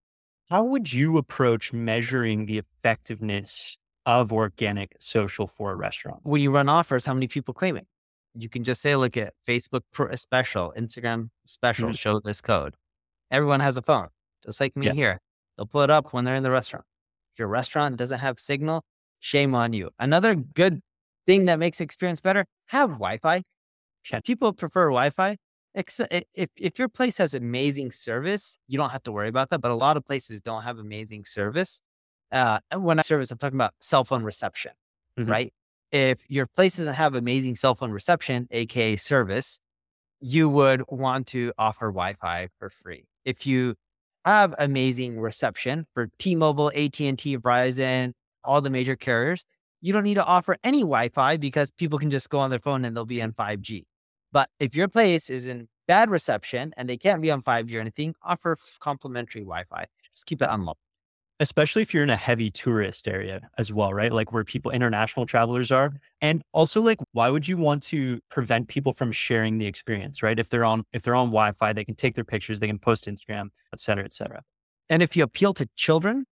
How 0.50 0.64
would 0.64 0.92
you 0.92 1.16
approach 1.18 1.72
measuring 1.72 2.46
the 2.46 2.58
effectiveness 2.58 3.76
of 4.06 4.32
organic 4.32 4.94
social 4.98 5.46
for 5.46 5.72
a 5.72 5.74
restaurant? 5.74 6.20
When 6.22 6.40
you 6.40 6.50
run 6.50 6.68
offers, 6.68 7.04
how 7.04 7.14
many 7.14 7.28
people 7.28 7.54
claim 7.54 7.76
it? 7.76 7.86
You 8.34 8.48
can 8.48 8.64
just 8.64 8.80
say, 8.82 8.96
look 8.96 9.16
at 9.16 9.34
Facebook 9.46 9.82
special, 10.18 10.72
Instagram 10.76 11.30
special, 11.46 11.90
Mhm. 11.90 11.98
show 11.98 12.20
this 12.20 12.40
code. 12.40 12.74
Everyone 13.30 13.60
has 13.60 13.76
a 13.76 13.82
phone, 13.82 14.08
just 14.44 14.60
like 14.60 14.76
me 14.76 14.86
Yeah. 14.86 14.92
here. 14.92 15.20
They'll 15.56 15.66
pull 15.66 15.82
it 15.82 15.90
up 15.90 16.12
when 16.12 16.24
they're 16.24 16.34
in 16.34 16.42
the 16.42 16.50
restaurant. 16.50 16.84
If 17.32 17.38
your 17.38 17.48
restaurant 17.48 17.96
doesn't 17.96 18.18
have 18.20 18.38
signal, 18.38 18.84
shame 19.20 19.54
on 19.54 19.72
you. 19.72 19.90
Another 19.98 20.34
good 20.34 20.82
thing 21.26 21.44
that 21.46 21.58
makes 21.58 21.80
experience 21.80 22.20
better, 22.20 22.46
have 22.66 22.90
Wi-Fi. 22.90 23.42
Okay. 24.06 24.20
People 24.22 24.52
prefer 24.52 24.86
Wi-Fi. 24.86 25.36
Except 25.76 26.12
if, 26.34 26.50
if 26.56 26.78
your 26.78 26.88
place 26.88 27.16
has 27.16 27.34
amazing 27.34 27.90
service, 27.90 28.60
you 28.68 28.78
don't 28.78 28.90
have 28.90 29.02
to 29.04 29.10
worry 29.10 29.28
about 29.28 29.50
that. 29.50 29.58
But 29.60 29.72
a 29.72 29.74
lot 29.74 29.96
of 29.96 30.04
places 30.04 30.40
don't 30.40 30.62
have 30.62 30.78
amazing 30.78 31.24
service. 31.24 31.80
Uh, 32.30 32.60
and 32.70 32.84
when 32.84 33.00
I 33.00 33.02
service, 33.02 33.32
I'm 33.32 33.38
talking 33.38 33.56
about 33.56 33.74
cell 33.80 34.04
phone 34.04 34.22
reception, 34.22 34.70
Mhm. 35.18 35.28
right? 35.28 35.52
If 35.94 36.28
your 36.28 36.46
place 36.46 36.76
doesn't 36.76 36.94
have 36.94 37.14
amazing 37.14 37.54
cell 37.54 37.76
phone 37.76 37.92
reception, 37.92 38.48
aka 38.50 38.96
service, 38.96 39.60
you 40.18 40.48
would 40.48 40.82
want 40.88 41.28
to 41.28 41.52
offer 41.56 41.86
Wi-Fi 41.86 42.48
for 42.58 42.68
free. 42.68 43.04
If 43.24 43.46
you 43.46 43.76
have 44.24 44.56
amazing 44.58 45.20
reception 45.20 45.86
for 45.94 46.08
T-Mobile, 46.18 46.72
AT&T, 46.74 47.38
Verizon, 47.38 48.12
all 48.42 48.60
the 48.60 48.70
major 48.70 48.96
carriers, 48.96 49.46
you 49.82 49.92
don't 49.92 50.02
need 50.02 50.14
to 50.14 50.24
offer 50.24 50.56
any 50.64 50.80
Wi-Fi 50.80 51.36
because 51.36 51.70
people 51.70 52.00
can 52.00 52.10
just 52.10 52.28
go 52.28 52.40
on 52.40 52.50
their 52.50 52.58
phone 52.58 52.84
and 52.84 52.96
they'll 52.96 53.04
be 53.04 53.22
on 53.22 53.30
5G. 53.30 53.84
But 54.32 54.50
if 54.58 54.74
your 54.74 54.88
place 54.88 55.30
is 55.30 55.46
in 55.46 55.68
bad 55.86 56.10
reception 56.10 56.74
and 56.76 56.88
they 56.88 56.96
can't 56.96 57.22
be 57.22 57.30
on 57.30 57.40
5G 57.40 57.76
or 57.76 57.80
anything, 57.80 58.16
offer 58.20 58.58
complimentary 58.80 59.42
Wi-Fi. 59.42 59.86
Just 60.12 60.26
keep 60.26 60.42
it 60.42 60.48
unlocked. 60.50 60.83
Especially 61.40 61.82
if 61.82 61.92
you're 61.92 62.02
in 62.02 62.10
a 62.10 62.16
heavy 62.16 62.50
tourist 62.50 63.08
area 63.08 63.48
as 63.58 63.72
well, 63.72 63.92
right? 63.92 64.12
Like 64.12 64.32
where 64.32 64.44
people, 64.44 64.70
international 64.70 65.26
travelers 65.26 65.72
are. 65.72 65.92
And 66.20 66.42
also 66.52 66.80
like, 66.80 66.98
why 67.12 67.28
would 67.28 67.48
you 67.48 67.56
want 67.56 67.82
to 67.84 68.20
prevent 68.30 68.68
people 68.68 68.92
from 68.92 69.10
sharing 69.10 69.58
the 69.58 69.66
experience, 69.66 70.22
right? 70.22 70.38
If 70.38 70.48
they're 70.48 70.64
on, 70.64 70.84
if 70.92 71.02
they're 71.02 71.16
on 71.16 71.28
Wi-Fi, 71.28 71.72
they 71.72 71.84
can 71.84 71.96
take 71.96 72.14
their 72.14 72.24
pictures, 72.24 72.60
they 72.60 72.68
can 72.68 72.78
post 72.78 73.06
Instagram, 73.06 73.48
et 73.72 73.80
cetera, 73.80 74.04
et 74.04 74.12
cetera. 74.12 74.42
And 74.88 75.02
if 75.02 75.16
you 75.16 75.24
appeal 75.24 75.54
to 75.54 75.68
children, 75.76 76.24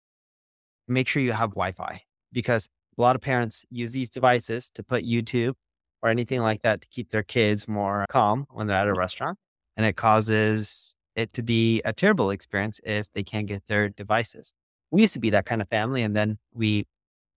make 0.87 1.09
sure 1.09 1.23
you 1.23 1.33
have 1.33 1.51
Wi-Fi 1.51 2.03
because 2.33 2.69
a 2.99 3.03
lot 3.03 3.17
of 3.17 3.23
parents 3.23 3.65
use 3.71 3.93
these 3.93 4.11
devices 4.11 4.71
to 4.75 4.83
put 4.83 5.05
YouTube 5.05 5.55
or 6.03 6.11
anything 6.11 6.41
like 6.41 6.63
that 6.63 6.81
to 6.83 6.89
keep 6.89 7.11
their 7.11 7.23
kids 7.23 7.67
more 7.67 8.05
calm 8.09 8.47
when 8.51 8.67
they're 8.67 8.77
at 8.77 8.87
a 8.87 8.91
mm-hmm. 8.91 8.99
restaurant. 8.99 9.39
And 9.77 9.87
it 9.87 9.97
causes 9.97 10.95
it 11.17 11.33
to 11.35 11.43
be 11.43 11.81
a 11.85 11.93
terrible 11.93 12.31
experience 12.31 12.81
if 12.85 13.11
they 13.13 13.23
can't 13.23 13.47
get 13.47 13.67
their 13.67 13.89
devices. 13.89 14.53
We 14.93 15.01
used 15.01 15.15
to 15.15 15.21
be 15.21 15.31
that 15.31 15.47
kind 15.47 15.61
of 15.61 15.69
family. 15.69 16.03
And 16.03 16.15
then 16.15 16.39
we 16.55 16.87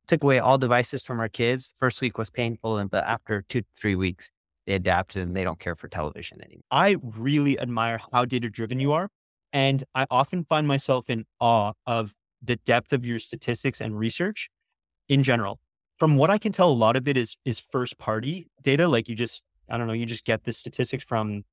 took 0.07 0.23
away 0.23 0.37
all 0.39 0.59
devices 0.59 1.03
from 1.03 1.19
our 1.19 1.29
kids. 1.29 1.73
First 1.79 2.01
week 2.01 2.17
was 2.17 2.29
painful. 2.29 2.77
And 2.77 2.91
but 2.91 3.03
after 3.05 3.43
two, 3.49 3.63
three 3.75 3.95
weeks, 3.95 4.29
they 4.67 4.73
adapted 4.73 5.23
and 5.23 5.35
they 5.35 5.43
don't 5.43 5.59
care 5.59 5.75
for 5.75 5.87
television 5.87 6.41
anymore. 6.43 6.63
I 6.69 6.97
really 7.01 7.59
admire 7.59 7.99
how 8.11 8.25
data 8.25 8.49
driven 8.49 8.79
you 8.79 8.91
are. 8.93 9.09
And 9.53 9.83
I 9.95 10.05
often 10.11 10.43
find 10.43 10.67
myself 10.67 11.09
in 11.09 11.25
awe 11.39 11.73
of 11.87 12.13
the 12.41 12.57
depth 12.57 12.93
of 12.93 13.05
your 13.05 13.19
statistics 13.19 13.79
and 13.79 13.97
research 13.97 14.49
in 15.07 15.23
general. 15.23 15.59
From 15.97 16.17
what 16.17 16.29
I 16.29 16.37
can 16.37 16.51
tell, 16.51 16.69
a 16.69 16.73
lot 16.73 16.97
of 16.97 17.07
it 17.07 17.15
is 17.15 17.37
is 17.45 17.59
first 17.59 17.97
party 17.97 18.47
data. 18.61 18.87
Like 18.87 19.07
you 19.07 19.15
just, 19.15 19.43
I 19.69 19.77
don't 19.77 19.87
know, 19.87 19.93
you 19.93 20.05
just 20.05 20.25
get 20.25 20.43
the 20.43 20.51
statistics 20.51 21.03
from 21.03 21.43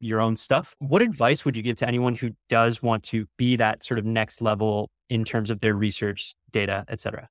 your 0.00 0.20
own 0.20 0.36
stuff. 0.36 0.74
What 0.80 1.00
advice 1.00 1.44
would 1.44 1.56
you 1.56 1.62
give 1.62 1.76
to 1.76 1.86
anyone 1.86 2.16
who 2.16 2.30
does 2.48 2.82
want 2.82 3.04
to 3.04 3.26
be 3.38 3.54
that 3.56 3.84
sort 3.84 3.98
of 3.98 4.04
next 4.04 4.42
level 4.42 4.90
in 5.12 5.24
terms 5.24 5.50
of 5.50 5.60
their 5.60 5.74
research 5.74 6.34
data, 6.50 6.84
et 6.88 7.00
cetera? 7.00 7.28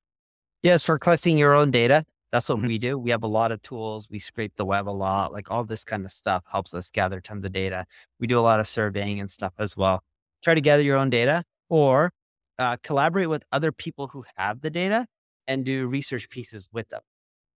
Yeah, 0.63 0.77
start 0.77 1.01
collecting 1.01 1.38
your 1.38 1.53
own 1.53 1.71
data. 1.71 2.05
That's 2.31 2.47
what 2.47 2.59
Mhm. 2.59 2.67
we 2.67 2.77
do. 2.77 2.97
We 2.97 3.09
have 3.11 3.23
a 3.23 3.27
lot 3.27 3.51
of 3.51 3.61
tools. 3.61 4.07
We 4.09 4.19
scrape 4.19 4.55
the 4.55 4.65
web 4.65 4.88
a 4.88 4.91
lot. 4.91 5.33
Like 5.33 5.50
all 5.51 5.65
this 5.65 5.83
kind 5.83 6.05
of 6.05 6.11
stuff 6.11 6.43
helps 6.50 6.73
us 6.73 6.91
gather 6.91 7.19
tons 7.19 7.43
of 7.43 7.51
data. 7.51 7.85
We 8.19 8.27
do 8.27 8.38
a 8.39 8.41
lot 8.50 8.59
of 8.59 8.67
surveying 8.67 9.19
and 9.19 9.29
stuff 9.29 9.53
as 9.57 9.75
well. 9.75 10.03
Try 10.44 10.53
to 10.53 10.61
gather 10.61 10.83
your 10.83 10.98
own 10.98 11.09
data 11.09 11.44
or 11.70 12.13
uh, 12.59 12.77
collaborate 12.83 13.29
with 13.29 13.44
other 13.51 13.72
people 13.72 14.07
who 14.09 14.24
have 14.37 14.61
the 14.61 14.70
data 14.70 15.07
and 15.48 15.65
do 15.65 15.87
research 15.87 16.29
pieces 16.29 16.70
with 16.72 16.87
them 16.89 17.01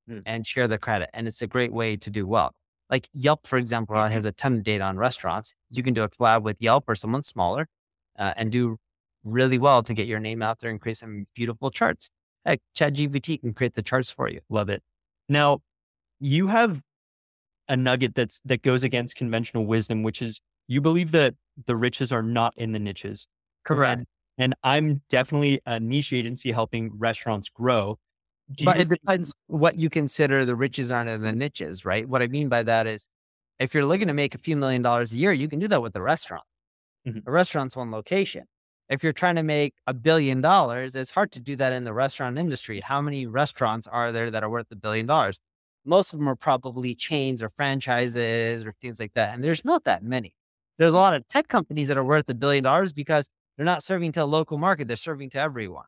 Hmm. 0.08 0.20
and 0.26 0.48
share 0.48 0.68
the 0.68 0.80
credit. 0.80 1.10
And 1.14 1.28
it's 1.28 1.42
a 1.44 1.48
great 1.48 1.72
way 1.72 1.96
to 1.98 2.10
do 2.10 2.26
well. 2.26 2.52
Like 2.90 3.08
Yelp, 3.14 3.46
for 3.48 3.58
example, 3.58 3.96
has 4.04 4.26
a 4.26 4.32
ton 4.32 4.56
of 4.56 4.64
data 4.64 4.84
on 4.84 4.98
restaurants. 4.98 5.54
You 5.70 5.84
can 5.84 5.94
do 5.94 6.04
a 6.04 6.10
collab 6.10 6.42
with 6.44 6.60
Yelp 6.62 6.90
or 6.90 6.96
someone 6.96 7.22
smaller 7.24 7.68
uh, 8.18 8.34
and 8.36 8.52
do 8.52 8.78
really 9.26 9.60
well 9.60 9.84
to 9.84 9.94
get 9.96 10.08
your 10.08 10.22
name 10.22 10.44
out 10.44 10.60
there 10.60 10.72
and 10.72 10.82
create 10.82 10.98
some 10.98 11.28
beautiful 11.36 11.72
charts. 11.72 12.12
Heck, 12.46 12.62
ChatGPT 12.78 13.42
can 13.42 13.54
create 13.54 13.76
the 13.76 13.84
charts 13.84 14.12
for 14.12 14.30
you. 14.30 14.42
Love 14.50 14.70
it. 14.70 14.84
Now, 15.30 15.62
you 16.20 16.48
have 16.48 16.82
a 17.68 17.78
nugget 17.78 18.16
that's 18.16 18.42
that 18.46 18.62
goes 18.62 18.84
against 18.84 19.16
conventional 19.16 19.66
wisdom, 19.66 20.04
which 20.04 20.22
is 20.22 20.42
you 20.68 20.82
believe 20.82 21.12
that 21.12 21.36
the 21.66 21.76
riches 21.76 22.12
are 22.12 22.24
not 22.24 22.54
in 22.58 22.72
the 22.74 22.80
niches. 22.80 23.28
And, 23.84 24.06
and 24.38 24.56
I'm 24.64 25.02
definitely 25.10 25.62
a 25.66 25.80
niche 25.80 26.14
agency 26.14 26.52
helping 26.52 26.98
restaurants 26.98 27.50
grow. 27.50 27.98
Do 28.54 28.66
But 28.66 28.80
it 28.80 28.90
depends 28.90 29.34
what 29.48 29.78
you 29.78 29.90
consider 29.90 30.46
the 30.46 30.56
riches 30.56 30.92
aren't 30.92 31.10
in 31.10 31.22
the 31.22 31.34
niches, 31.34 31.86
right? 31.86 32.08
What 32.08 32.22
I 32.22 32.28
mean 32.28 32.50
by 32.50 32.64
that 32.64 32.88
is 32.88 33.10
if 33.60 33.74
you're 33.74 33.86
looking 33.86 34.08
to 34.08 34.14
make 34.14 34.36
a 34.36 34.40
few 34.40 34.56
million 34.58 34.82
dollars 34.82 35.14
a 35.14 35.18
year, 35.18 35.34
you 35.34 35.48
can 35.48 35.60
do 35.60 35.68
that 35.70 35.82
with 35.82 35.96
a 35.96 36.02
restaurant. 36.02 36.44
Mhm. 37.06 37.26
A 37.28 37.32
restaurant's 37.32 37.76
one 37.76 37.92
location. 37.92 38.46
If 38.88 39.04
you're 39.04 39.14
trying 39.14 39.36
to 39.36 39.44
make 39.44 39.74
a 39.88 39.94
billion 39.94 40.42
dollars, 40.42 40.96
it's 40.96 41.10
hard 41.12 41.32
to 41.32 41.40
do 41.40 41.56
that 41.56 41.74
in 41.74 41.86
the 41.86 41.94
restaurant 41.94 42.38
industry. 42.38 42.82
How 42.82 43.02
many 43.02 43.26
restaurants 43.26 43.88
are 43.88 44.12
there 44.12 44.30
that 44.30 44.44
are 44.44 44.50
worth 44.50 44.72
a 44.72 44.76
billion 44.76 45.08
dollars? 45.08 45.42
Most 45.86 46.14
of 46.14 46.20
them 46.20 46.30
are 46.30 46.36
probably 46.36 46.94
chains 46.94 47.42
or 47.42 47.50
franchises 47.50 48.64
or 48.64 48.74
things 48.82 49.00
like 49.00 49.14
that. 49.16 49.34
And 49.34 49.44
there's 49.44 49.66
not 49.66 49.86
that 49.86 50.04
many. 50.04 50.36
There's 50.78 50.92
a 50.92 50.94
mm. 50.94 50.98
lot 50.98 51.16
of 51.16 51.26
tech 51.28 51.48
companies 51.48 51.88
that 51.88 51.98
are 51.98 52.04
worth 52.04 52.30
a 52.30 52.36
billion 52.36 52.64
dollars 52.64 52.94
because 52.94 53.28
they're 53.58 53.66
not 53.66 53.84
serving 53.84 54.12
to 54.14 54.24
a 54.24 54.26
local 54.26 54.58
market, 54.58 54.88
they're 54.88 54.98
serving 54.98 55.32
to 55.32 55.40
everyone. 55.40 55.86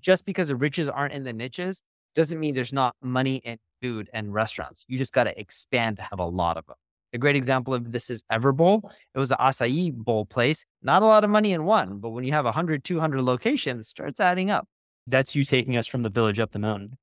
Just 0.00 0.24
because 0.24 0.48
the 0.48 0.56
riches 0.56 0.88
aren't 0.88 1.14
in 1.14 1.24
the 1.24 1.32
niches 1.32 1.82
doesn't 2.14 2.40
mean 2.40 2.54
there's 2.54 2.72
not 2.72 2.96
money 3.00 3.36
in 3.36 3.58
food 3.80 4.10
and 4.12 4.34
restaurants. 4.34 4.84
You 4.88 4.98
just 4.98 5.12
got 5.12 5.24
to 5.24 5.38
expand 5.38 5.98
to 5.98 6.02
have 6.02 6.18
a 6.18 6.24
lot 6.24 6.56
of 6.56 6.66
them. 6.66 6.76
A 7.16 7.18
great 7.18 7.34
example 7.34 7.72
of 7.72 7.92
this 7.92 8.10
is 8.10 8.22
Everbowl. 8.30 8.92
It 9.14 9.18
was 9.18 9.30
an 9.30 9.38
acai 9.40 9.90
bowl 9.90 10.26
place. 10.26 10.66
Not 10.82 11.00
a 11.00 11.06
lot 11.06 11.24
of 11.24 11.30
money 11.30 11.52
in 11.52 11.64
one, 11.64 11.98
but 11.98 12.10
when 12.10 12.24
you 12.24 12.32
have 12.32 12.44
100, 12.44 12.84
200 12.84 13.22
locations, 13.22 13.86
it 13.86 13.88
starts 13.88 14.20
adding 14.20 14.50
up. 14.50 14.68
that's 15.06 15.34
you 15.34 15.44
taking 15.44 15.76
us 15.76 15.86
from 15.86 16.02
the 16.02 16.10
village 16.10 16.38
up 16.38 16.52
the 16.52 16.58
mountain. 16.58 16.98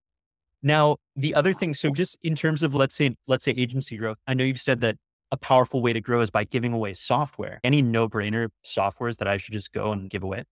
Now, 0.62 0.97
the 1.15 1.36
other 1.36 1.54
thing, 1.54 1.73
so 1.73 1.89
just 1.89 2.17
in 2.23 2.36
terms 2.36 2.63
of 2.63 2.76
let's 2.76 2.95
say 2.95 3.15
let's 3.28 3.43
say 3.43 3.52
agency 3.52 3.97
growth, 3.97 4.17
I 4.28 4.34
know 4.34 4.43
you've 4.43 4.62
said 4.62 4.82
that 4.82 4.97
a 5.32 5.38
powerful 5.38 5.82
way 5.82 5.93
to 5.93 6.02
grow 6.02 6.21
is 6.21 6.30
by 6.30 6.43
giving 6.43 6.73
away 6.73 6.93
software. 6.93 7.60
Any 7.63 7.82
no-brainer 7.82 8.49
softwares 8.63 9.17
that 9.17 9.28
I 9.28 9.38
should 9.38 9.54
just 9.54 9.73
go 9.73 9.91
and 9.91 10.10
give 10.10 10.23
away? 10.23 10.43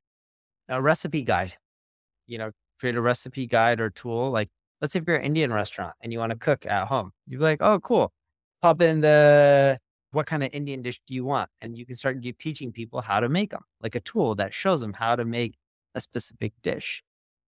A 0.69 0.81
recipe 0.81 1.21
guide, 1.21 1.55
you 2.25 2.37
know, 2.37 2.51
create 2.79 2.95
a 2.95 3.01
recipe 3.01 3.45
guide 3.45 3.79
or 3.79 3.89
tool. 3.89 4.31
Like, 4.31 4.49
let's 4.81 4.93
say 4.93 4.99
if 4.99 5.05
you're 5.07 5.17
an 5.17 5.25
Indian 5.25 5.53
restaurant 5.53 5.93
and 6.01 6.11
you 6.11 6.19
want 6.19 6.31
to 6.31 6.37
cook 6.37 6.65
at 6.65 6.87
home, 6.87 7.11
you'd 7.27 7.37
be 7.37 7.43
like, 7.43 7.61
oh, 7.61 7.79
cool. 7.79 8.11
Pop 8.61 8.81
in 8.81 9.01
the 9.01 9.79
what 10.11 10.25
kind 10.27 10.43
of 10.43 10.49
Indian 10.53 10.81
dish 10.81 10.99
do 11.07 11.13
you 11.13 11.23
want? 11.25 11.49
And 11.61 11.77
you 11.77 11.85
can 11.85 11.95
start 11.95 12.21
give, 12.21 12.37
teaching 12.37 12.71
people 12.71 13.01
how 13.01 13.19
to 13.19 13.29
make 13.29 13.51
them, 13.51 13.61
like 13.81 13.95
a 13.95 14.01
tool 14.01 14.35
that 14.35 14.53
shows 14.53 14.81
them 14.81 14.93
how 14.93 15.15
to 15.15 15.25
make 15.25 15.55
a 15.95 16.01
specific 16.01 16.53
dish. 16.61 17.03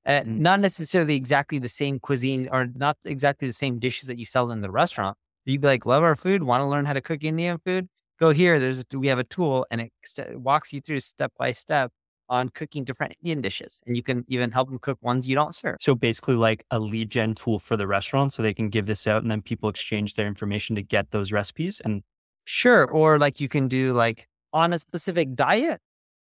Uh, 0.05 0.21
Mm. 0.23 0.39
Not 0.39 0.59
necessarily 0.59 1.15
exactly 1.15 1.59
the 1.59 1.69
same 1.69 1.99
cuisine 1.99 2.49
or 2.51 2.67
not 2.75 2.97
exactly 3.05 3.47
the 3.47 3.53
same 3.53 3.79
dishes 3.79 4.07
that 4.07 4.17
you 4.19 4.25
sell 4.25 4.51
in 4.51 4.61
the 4.61 4.71
restaurant. 4.71 5.17
You'd 5.45 5.61
be 5.61 5.67
like, 5.67 5.85
love 5.85 6.03
our 6.03 6.15
food, 6.15 6.43
want 6.43 6.61
to 6.61 6.67
learn 6.67 6.85
how 6.85 6.93
to 6.93 7.01
cook 7.01 7.23
Indian 7.23 7.57
food? 7.65 7.87
Go 8.19 8.31
here. 8.31 8.59
There's 8.59 8.83
we 8.93 9.07
have 9.07 9.19
a 9.19 9.23
tool 9.23 9.65
and 9.71 9.81
it 9.81 9.91
st- 10.05 10.39
walks 10.39 10.71
you 10.73 10.81
through 10.81 10.99
step 11.01 11.31
by 11.37 11.51
step 11.51 11.91
on 12.33 12.49
cooking 12.49 12.83
different 12.83 13.15
Indian 13.21 13.41
dishes, 13.41 13.81
and 13.85 13.95
you 13.95 14.03
can 14.03 14.25
even 14.27 14.51
help 14.51 14.69
them 14.69 14.79
cook 14.79 14.97
ones 15.01 15.27
you 15.27 15.35
don't 15.35 15.55
serve. 15.55 15.77
So 15.79 15.93
basically 15.95 16.35
like 16.35 16.65
a 16.71 16.79
lead 16.79 17.09
gen 17.11 17.35
tool 17.35 17.59
for 17.59 17.77
the 17.77 17.87
restaurant 17.87 18.33
so 18.33 18.41
they 18.41 18.53
can 18.53 18.69
give 18.69 18.87
this 18.87 19.05
out 19.07 19.21
and 19.21 19.31
then 19.31 19.41
people 19.41 19.69
exchange 19.69 20.15
their 20.15 20.27
information 20.27 20.75
to 20.75 20.81
get 20.81 21.11
those 21.11 21.31
recipes 21.31 21.79
and 21.85 22.03
Sure. 22.45 22.89
Or 22.89 23.19
like 23.19 23.39
you 23.39 23.47
can 23.47 23.67
do 23.67 23.93
like 23.93 24.27
on 24.51 24.73
a 24.73 24.79
specific 24.79 25.33
diet. 25.35 25.79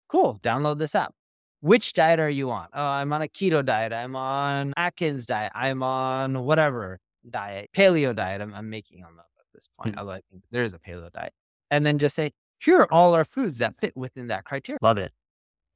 Cool. 0.08 0.40
Download 0.44 0.78
this 0.78 0.96
app. 0.96 1.14
Which 1.62 1.94
diet 1.94 2.20
are 2.20 2.30
you 2.30 2.52
on? 2.52 2.68
Oh, 2.74 2.86
I'm 2.86 3.14
on 3.14 3.22
a 3.22 3.28
keto 3.28 3.64
diet. 3.64 3.94
I'm 3.94 4.16
on 4.16 4.74
Atkins 4.78 5.26
diet. 5.26 5.52
I'm 5.54 5.84
on 5.84 6.44
whatever 6.44 7.00
diet, 7.30 7.70
paleo 7.76 8.16
diet. 8.16 8.42
I'm, 8.42 8.54
I'm 8.54 8.70
making 8.70 9.04
on 9.04 9.16
that 9.16 9.26
at 9.40 9.46
this 9.54 9.68
point. 9.80 9.96
Mm. 9.96 10.00
Although 10.00 10.14
I 10.14 10.22
think 10.30 10.44
there 10.52 10.64
is 10.64 10.74
a 10.74 10.80
paleo 10.80 11.12
diet. 11.12 11.34
And 11.70 11.86
then 11.86 12.00
just 12.00 12.16
say, 12.16 12.32
here 12.60 12.80
are 12.80 12.92
all 12.92 13.14
our 13.14 13.26
foods 13.26 13.60
that 13.60 13.76
fit 13.80 13.96
within 13.96 14.28
that 14.28 14.44
criteria. 14.44 14.80
love 14.82 14.98
it. 14.98 15.12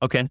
Okay. 0.05 0.29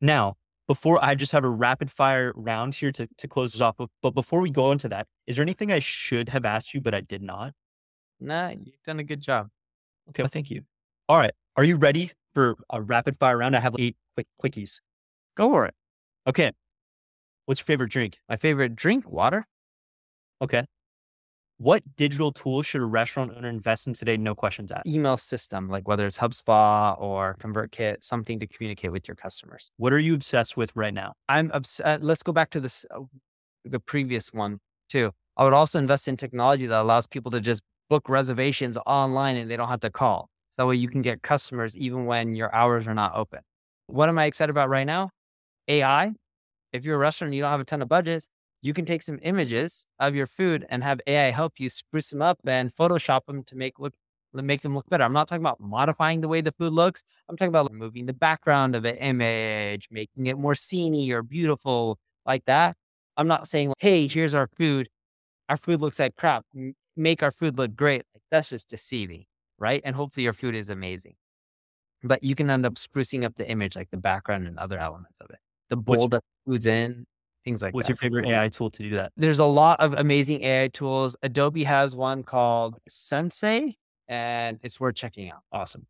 Now, 0.00 0.36
before 0.66 0.98
I 1.04 1.14
just 1.14 1.32
have 1.32 1.44
a 1.44 1.50
rapid 1.50 1.90
fire 1.90 2.32
round 2.34 2.74
here 2.74 2.90
to, 2.92 3.06
to 3.18 3.28
close 3.28 3.52
this 3.52 3.60
off, 3.60 3.76
but- 4.00 4.14
before 4.14 4.40
we 4.40 4.48
go 4.48 4.72
into 4.72 4.88
that, 4.88 5.06
is 5.26 5.36
there 5.36 5.42
anything 5.42 5.70
I 5.70 5.80
should 5.80 6.30
have 6.30 6.46
asked 6.46 6.72
you, 6.72 6.80
but 6.80 6.94
I 6.94 7.02
did 7.02 7.20
not? 7.22 7.52
Nah, 8.18 8.48
you've 8.48 8.82
done 8.86 9.00
a 9.00 9.04
good 9.04 9.20
job. 9.20 9.48
Okay, 10.08 10.22
well, 10.22 10.30
thank 10.30 10.50
you. 10.50 10.62
All 11.10 11.18
right. 11.18 11.32
Are 11.56 11.64
you 11.64 11.76
ready 11.76 12.10
for 12.32 12.56
a 12.70 12.80
rapid 12.80 13.18
fire 13.18 13.36
round? 13.36 13.54
I 13.54 13.60
have 13.60 13.76
eight 13.78 13.96
quick 14.14 14.26
quickies. 14.42 14.80
Go 15.36 15.50
for 15.50 15.66
it. 15.66 15.74
Okay. 16.26 16.52
What's 17.44 17.60
your 17.60 17.66
favorite 17.66 17.90
drink? 17.90 18.18
My 18.30 18.36
favorite 18.36 18.74
drink, 18.74 19.10
water. 19.10 19.46
Okay. 20.40 20.64
What 21.58 21.82
digital 21.96 22.32
tool 22.32 22.62
should 22.62 22.80
a 22.80 22.84
restaurant 22.84 23.32
owner 23.36 23.48
invest 23.48 23.86
in 23.86 23.92
today? 23.92 24.16
No 24.16 24.34
questions 24.34 24.72
asked. 24.72 24.86
Email 24.86 25.16
system, 25.16 25.68
like 25.68 25.86
whether 25.86 26.04
it's 26.06 26.18
HubSpot 26.18 27.00
or 27.00 27.36
ConvertKit, 27.40 28.02
something 28.02 28.40
to 28.40 28.48
communicate 28.48 28.90
with 28.90 29.06
your 29.06 29.14
customers. 29.14 29.70
What 29.76 29.92
are 29.92 29.98
you 29.98 30.14
obsessed 30.14 30.56
with 30.56 30.74
right 30.74 30.92
now? 30.92 31.12
I'm 31.28 31.50
upset. 31.52 32.02
Let's 32.02 32.24
go 32.24 32.32
back 32.32 32.50
to 32.50 32.60
this, 32.60 32.84
uh, 32.90 33.02
the 33.64 33.78
previous 33.78 34.32
one 34.32 34.58
too. 34.88 35.12
I 35.36 35.44
would 35.44 35.52
also 35.52 35.78
invest 35.78 36.08
in 36.08 36.16
technology 36.16 36.66
that 36.66 36.80
allows 36.80 37.06
people 37.06 37.30
to 37.30 37.40
just 37.40 37.62
book 37.88 38.08
reservations 38.08 38.76
online 38.86 39.36
and 39.36 39.50
they 39.50 39.56
don't 39.56 39.68
have 39.68 39.80
to 39.80 39.90
call. 39.90 40.28
So 40.50 40.62
that 40.62 40.66
way 40.66 40.76
you 40.76 40.88
can 40.88 41.02
get 41.02 41.22
customers 41.22 41.76
even 41.76 42.06
when 42.06 42.34
your 42.34 42.54
hours 42.54 42.86
are 42.86 42.94
not 42.94 43.12
open. 43.14 43.40
What 43.86 44.08
am 44.08 44.18
I 44.18 44.26
excited 44.26 44.50
about 44.50 44.68
right 44.68 44.86
now? 44.86 45.10
AI. 45.68 46.12
If 46.72 46.84
you're 46.84 46.96
a 46.96 46.98
restaurant 46.98 47.28
and 47.28 47.34
you 47.36 47.42
don't 47.42 47.50
have 47.50 47.60
a 47.60 47.64
ton 47.64 47.82
of 47.82 47.88
budgets, 47.88 48.28
you 48.62 48.72
can 48.72 48.84
take 48.84 49.02
some 49.02 49.18
images 49.22 49.84
of 49.98 50.14
your 50.14 50.26
food 50.26 50.64
and 50.70 50.82
have 50.82 51.00
AI 51.06 51.30
help 51.30 51.54
you 51.58 51.68
spruce 51.68 52.08
them 52.10 52.22
up 52.22 52.38
and 52.46 52.74
Photoshop 52.74 53.26
them 53.26 53.42
to 53.44 53.56
make 53.56 53.78
look 53.78 53.92
make 54.34 54.62
them 54.62 54.74
look 54.74 54.88
better. 54.88 55.04
I'm 55.04 55.12
not 55.12 55.28
talking 55.28 55.42
about 55.42 55.60
modifying 55.60 56.22
the 56.22 56.28
way 56.28 56.40
the 56.40 56.52
food 56.52 56.72
looks. 56.72 57.02
I'm 57.28 57.36
talking 57.36 57.50
about 57.50 57.70
removing 57.70 58.06
the 58.06 58.14
background 58.14 58.74
of 58.74 58.86
an 58.86 58.96
image, 58.96 59.88
making 59.90 60.26
it 60.26 60.38
more 60.38 60.54
sceney 60.54 61.10
or 61.10 61.22
beautiful 61.22 61.98
like 62.24 62.46
that. 62.46 62.76
I'm 63.18 63.28
not 63.28 63.46
saying, 63.46 63.74
hey, 63.78 64.06
here's 64.06 64.34
our 64.34 64.48
food. 64.56 64.88
Our 65.50 65.58
food 65.58 65.82
looks 65.82 65.98
like 65.98 66.16
crap. 66.16 66.46
Make 66.96 67.22
our 67.22 67.30
food 67.30 67.58
look 67.58 67.76
great. 67.76 68.04
Like, 68.14 68.22
that's 68.30 68.48
just 68.48 68.70
deceiving, 68.70 69.26
right? 69.58 69.82
And 69.84 69.94
hopefully 69.94 70.24
your 70.24 70.32
food 70.32 70.54
is 70.54 70.70
amazing. 70.70 71.14
But 72.02 72.24
you 72.24 72.34
can 72.34 72.48
end 72.48 72.64
up 72.64 72.74
sprucing 72.76 73.24
up 73.24 73.34
the 73.36 73.46
image, 73.50 73.76
like 73.76 73.90
the 73.90 73.98
background 73.98 74.46
and 74.46 74.58
other 74.58 74.78
elements 74.78 75.18
of 75.20 75.28
it. 75.28 75.40
The 75.68 75.76
bowl 75.76 76.08
What's- 76.08 76.10
that 76.10 76.24
food's 76.46 76.64
in, 76.64 77.04
things 77.44 77.62
like 77.62 77.74
What's 77.74 77.86
that. 77.86 77.90
your 77.92 77.96
favorite 77.96 78.26
AI 78.26 78.48
tool 78.48 78.70
to 78.70 78.82
do 78.82 78.90
that? 78.90 79.12
There's 79.16 79.38
a 79.38 79.44
lot 79.44 79.80
of 79.80 79.94
amazing 79.94 80.42
AI 80.44 80.68
tools. 80.68 81.16
Adobe 81.22 81.64
has 81.64 81.94
one 81.96 82.22
called 82.22 82.78
Sensei, 82.88 83.76
and 84.08 84.58
it's 84.62 84.78
worth 84.80 84.94
checking 84.94 85.30
out. 85.30 85.40
Awesome. 85.52 85.86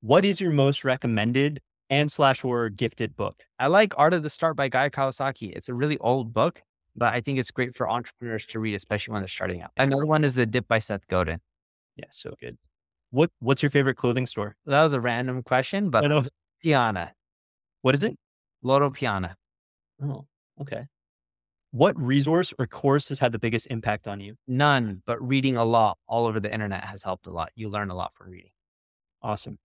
What 0.00 0.24
is 0.24 0.40
your 0.40 0.52
most 0.52 0.84
recommended 0.84 1.60
and 1.90 2.10
slash 2.10 2.44
or 2.44 2.68
gifted 2.68 3.16
book? 3.16 3.42
I 3.58 3.66
like 3.66 3.94
Art 3.96 4.14
of 4.14 4.22
the 4.22 4.30
Start 4.30 4.56
by 4.56 4.68
Guy 4.68 4.90
Kawasaki. 4.90 5.52
It's 5.56 5.68
a 5.68 5.74
really 5.74 5.98
old 5.98 6.32
book, 6.32 6.62
but 6.96 7.12
I 7.12 7.20
think 7.20 7.38
it's 7.38 7.50
great 7.50 7.74
for 7.74 7.88
entrepreneurs 7.90 8.46
to 8.46 8.60
read, 8.60 8.74
especially 8.74 9.12
when 9.12 9.22
they're 9.22 9.28
starting 9.28 9.62
out. 9.62 9.70
Another 9.76 10.06
one 10.06 10.22
is 10.24 10.34
The 10.34 10.46
Dip 10.46 10.68
by 10.68 10.78
Seth 10.78 11.06
Godin. 11.08 11.40
Yeah, 11.96 12.04
so 12.10 12.34
good. 12.40 12.56
What 13.10 13.30
What's 13.40 13.62
your 13.62 13.70
favorite 13.70 13.96
clothing 13.96 14.26
store? 14.26 14.54
That 14.66 14.82
was 14.82 14.92
a 14.92 15.00
random 15.00 15.42
question, 15.42 15.90
but. 15.90 16.28
Piana, 16.62 17.12
What 17.82 17.94
is 17.94 18.02
it? 18.02 18.16
Loro 18.62 18.90
Piana. 18.90 19.36
Oh, 20.02 20.26
okay. 20.60 20.86
What 21.70 21.98
resource 22.00 22.52
or 22.58 22.66
course 22.66 23.08
has 23.08 23.18
had 23.18 23.32
the 23.32 23.38
biggest 23.38 23.66
impact 23.66 24.08
on 24.08 24.20
you? 24.20 24.36
None, 24.46 25.02
but 25.04 25.20
reading 25.26 25.56
a 25.56 25.64
lot 25.64 25.98
all 26.08 26.26
over 26.26 26.40
the 26.40 26.52
internet 26.52 26.84
has 26.84 27.02
helped 27.02 27.26
a 27.26 27.30
lot. 27.30 27.50
You 27.54 27.68
learn 27.68 27.90
a 27.90 27.94
lot 27.94 28.14
from 28.14 28.30
reading. 28.30 28.50
Awesome. 29.22 29.58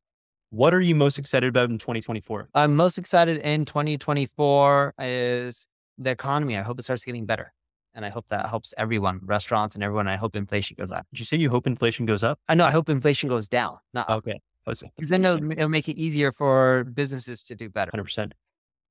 What 0.50 0.74
are 0.74 0.82
you 0.82 0.96
most 0.96 1.18
excited 1.18 1.48
about 1.48 1.70
in 1.70 1.78
2024? 1.78 2.50
I'm 2.54 2.76
most 2.76 2.98
excited 2.98 3.38
in 3.40 3.66
2024 3.66 4.94
is 5.00 5.66
the 5.98 6.12
economy. 6.12 6.58
I 6.58 6.62
hope 6.62 6.78
it 6.80 6.84
starts 6.84 7.06
getting 7.06 7.26
better. 7.26 7.54
And 7.96 8.06
I 8.06 8.10
hope 8.10 8.28
that 8.30 8.48
helps 8.48 8.74
everyone, 8.78 9.20
restaurants 9.24 9.76
and 9.76 9.84
everyone. 9.84 10.08
I 10.08 10.16
hope 10.16 10.36
inflation 10.36 10.76
goes 10.80 10.92
up. 10.92 11.06
Did 11.14 11.20
you 11.20 11.26
say 11.26 11.38
you 11.38 11.50
hope 11.50 11.68
inflation 11.68 12.06
goes 12.06 12.24
up? 12.24 12.40
I 12.50 12.56
know. 12.56 12.66
I 12.66 12.72
hope 12.72 12.90
inflation 12.90 13.30
goes 13.30 13.48
down, 13.48 13.78
not. 13.94 14.10
Okay. 14.10 14.40
I 14.66 14.70
was- 14.70 14.82
'Cause 14.82 14.92
Then 15.10 15.24
it'll, 15.24 15.52
it'll 15.52 15.70
make 15.70 15.88
it 15.88 15.98
easier 15.98 16.32
for 16.32 16.84
businesses 16.86 17.44
to 17.44 17.56
do 17.56 17.70
better. 17.70 17.92
100%. 17.92 18.34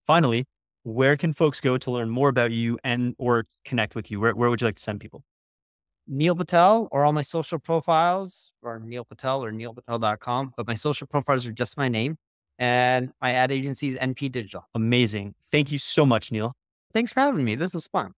Finally, 0.07 0.47
where 0.85 1.17
can 1.17 1.33
folks 1.33 1.61
go 1.61 1.79
to 1.79 1.91
learn 1.91 2.11
more 2.11 2.29
about 2.29 2.51
you 2.53 2.79
and 2.85 3.15
or 3.19 3.47
connect 3.65 3.95
with 3.95 4.11
you? 4.11 4.21
Where, 4.21 4.35
where 4.35 4.51
would 4.51 4.61
you 4.61 4.67
like 4.67 4.77
to 4.77 4.83
send 4.83 5.01
people? 5.01 5.25
Neil 6.09 6.35
Patel 6.35 6.89
or 6.91 7.05
all 7.05 7.13
my 7.13 7.23
social 7.23 7.59
profiles 7.59 8.53
or 8.63 8.81
Neil 8.81 9.05
Patel 9.05 9.45
or 9.45 9.53
neilpatel.com. 9.53 10.53
But 10.57 10.67
my 10.67 10.75
social 10.75 11.07
profiles 11.07 11.47
are 11.47 11.53
just 11.53 11.77
my 11.77 11.89
name 11.89 12.17
and 12.59 13.13
my 13.21 13.33
ad 13.33 13.53
agency 13.53 13.89
is 13.89 13.97
NP 13.97 14.33
Digital. 14.33 14.65
Amazing. 14.75 15.35
Thank 15.51 15.71
you 15.71 15.79
so 15.79 16.05
much, 16.05 16.33
Neil. 16.33 16.55
Thanks 16.93 17.13
for 17.13 17.21
having 17.21 17.45
me. 17.45 17.55
This 17.55 17.75
was 17.75 17.87
fun. 17.87 18.13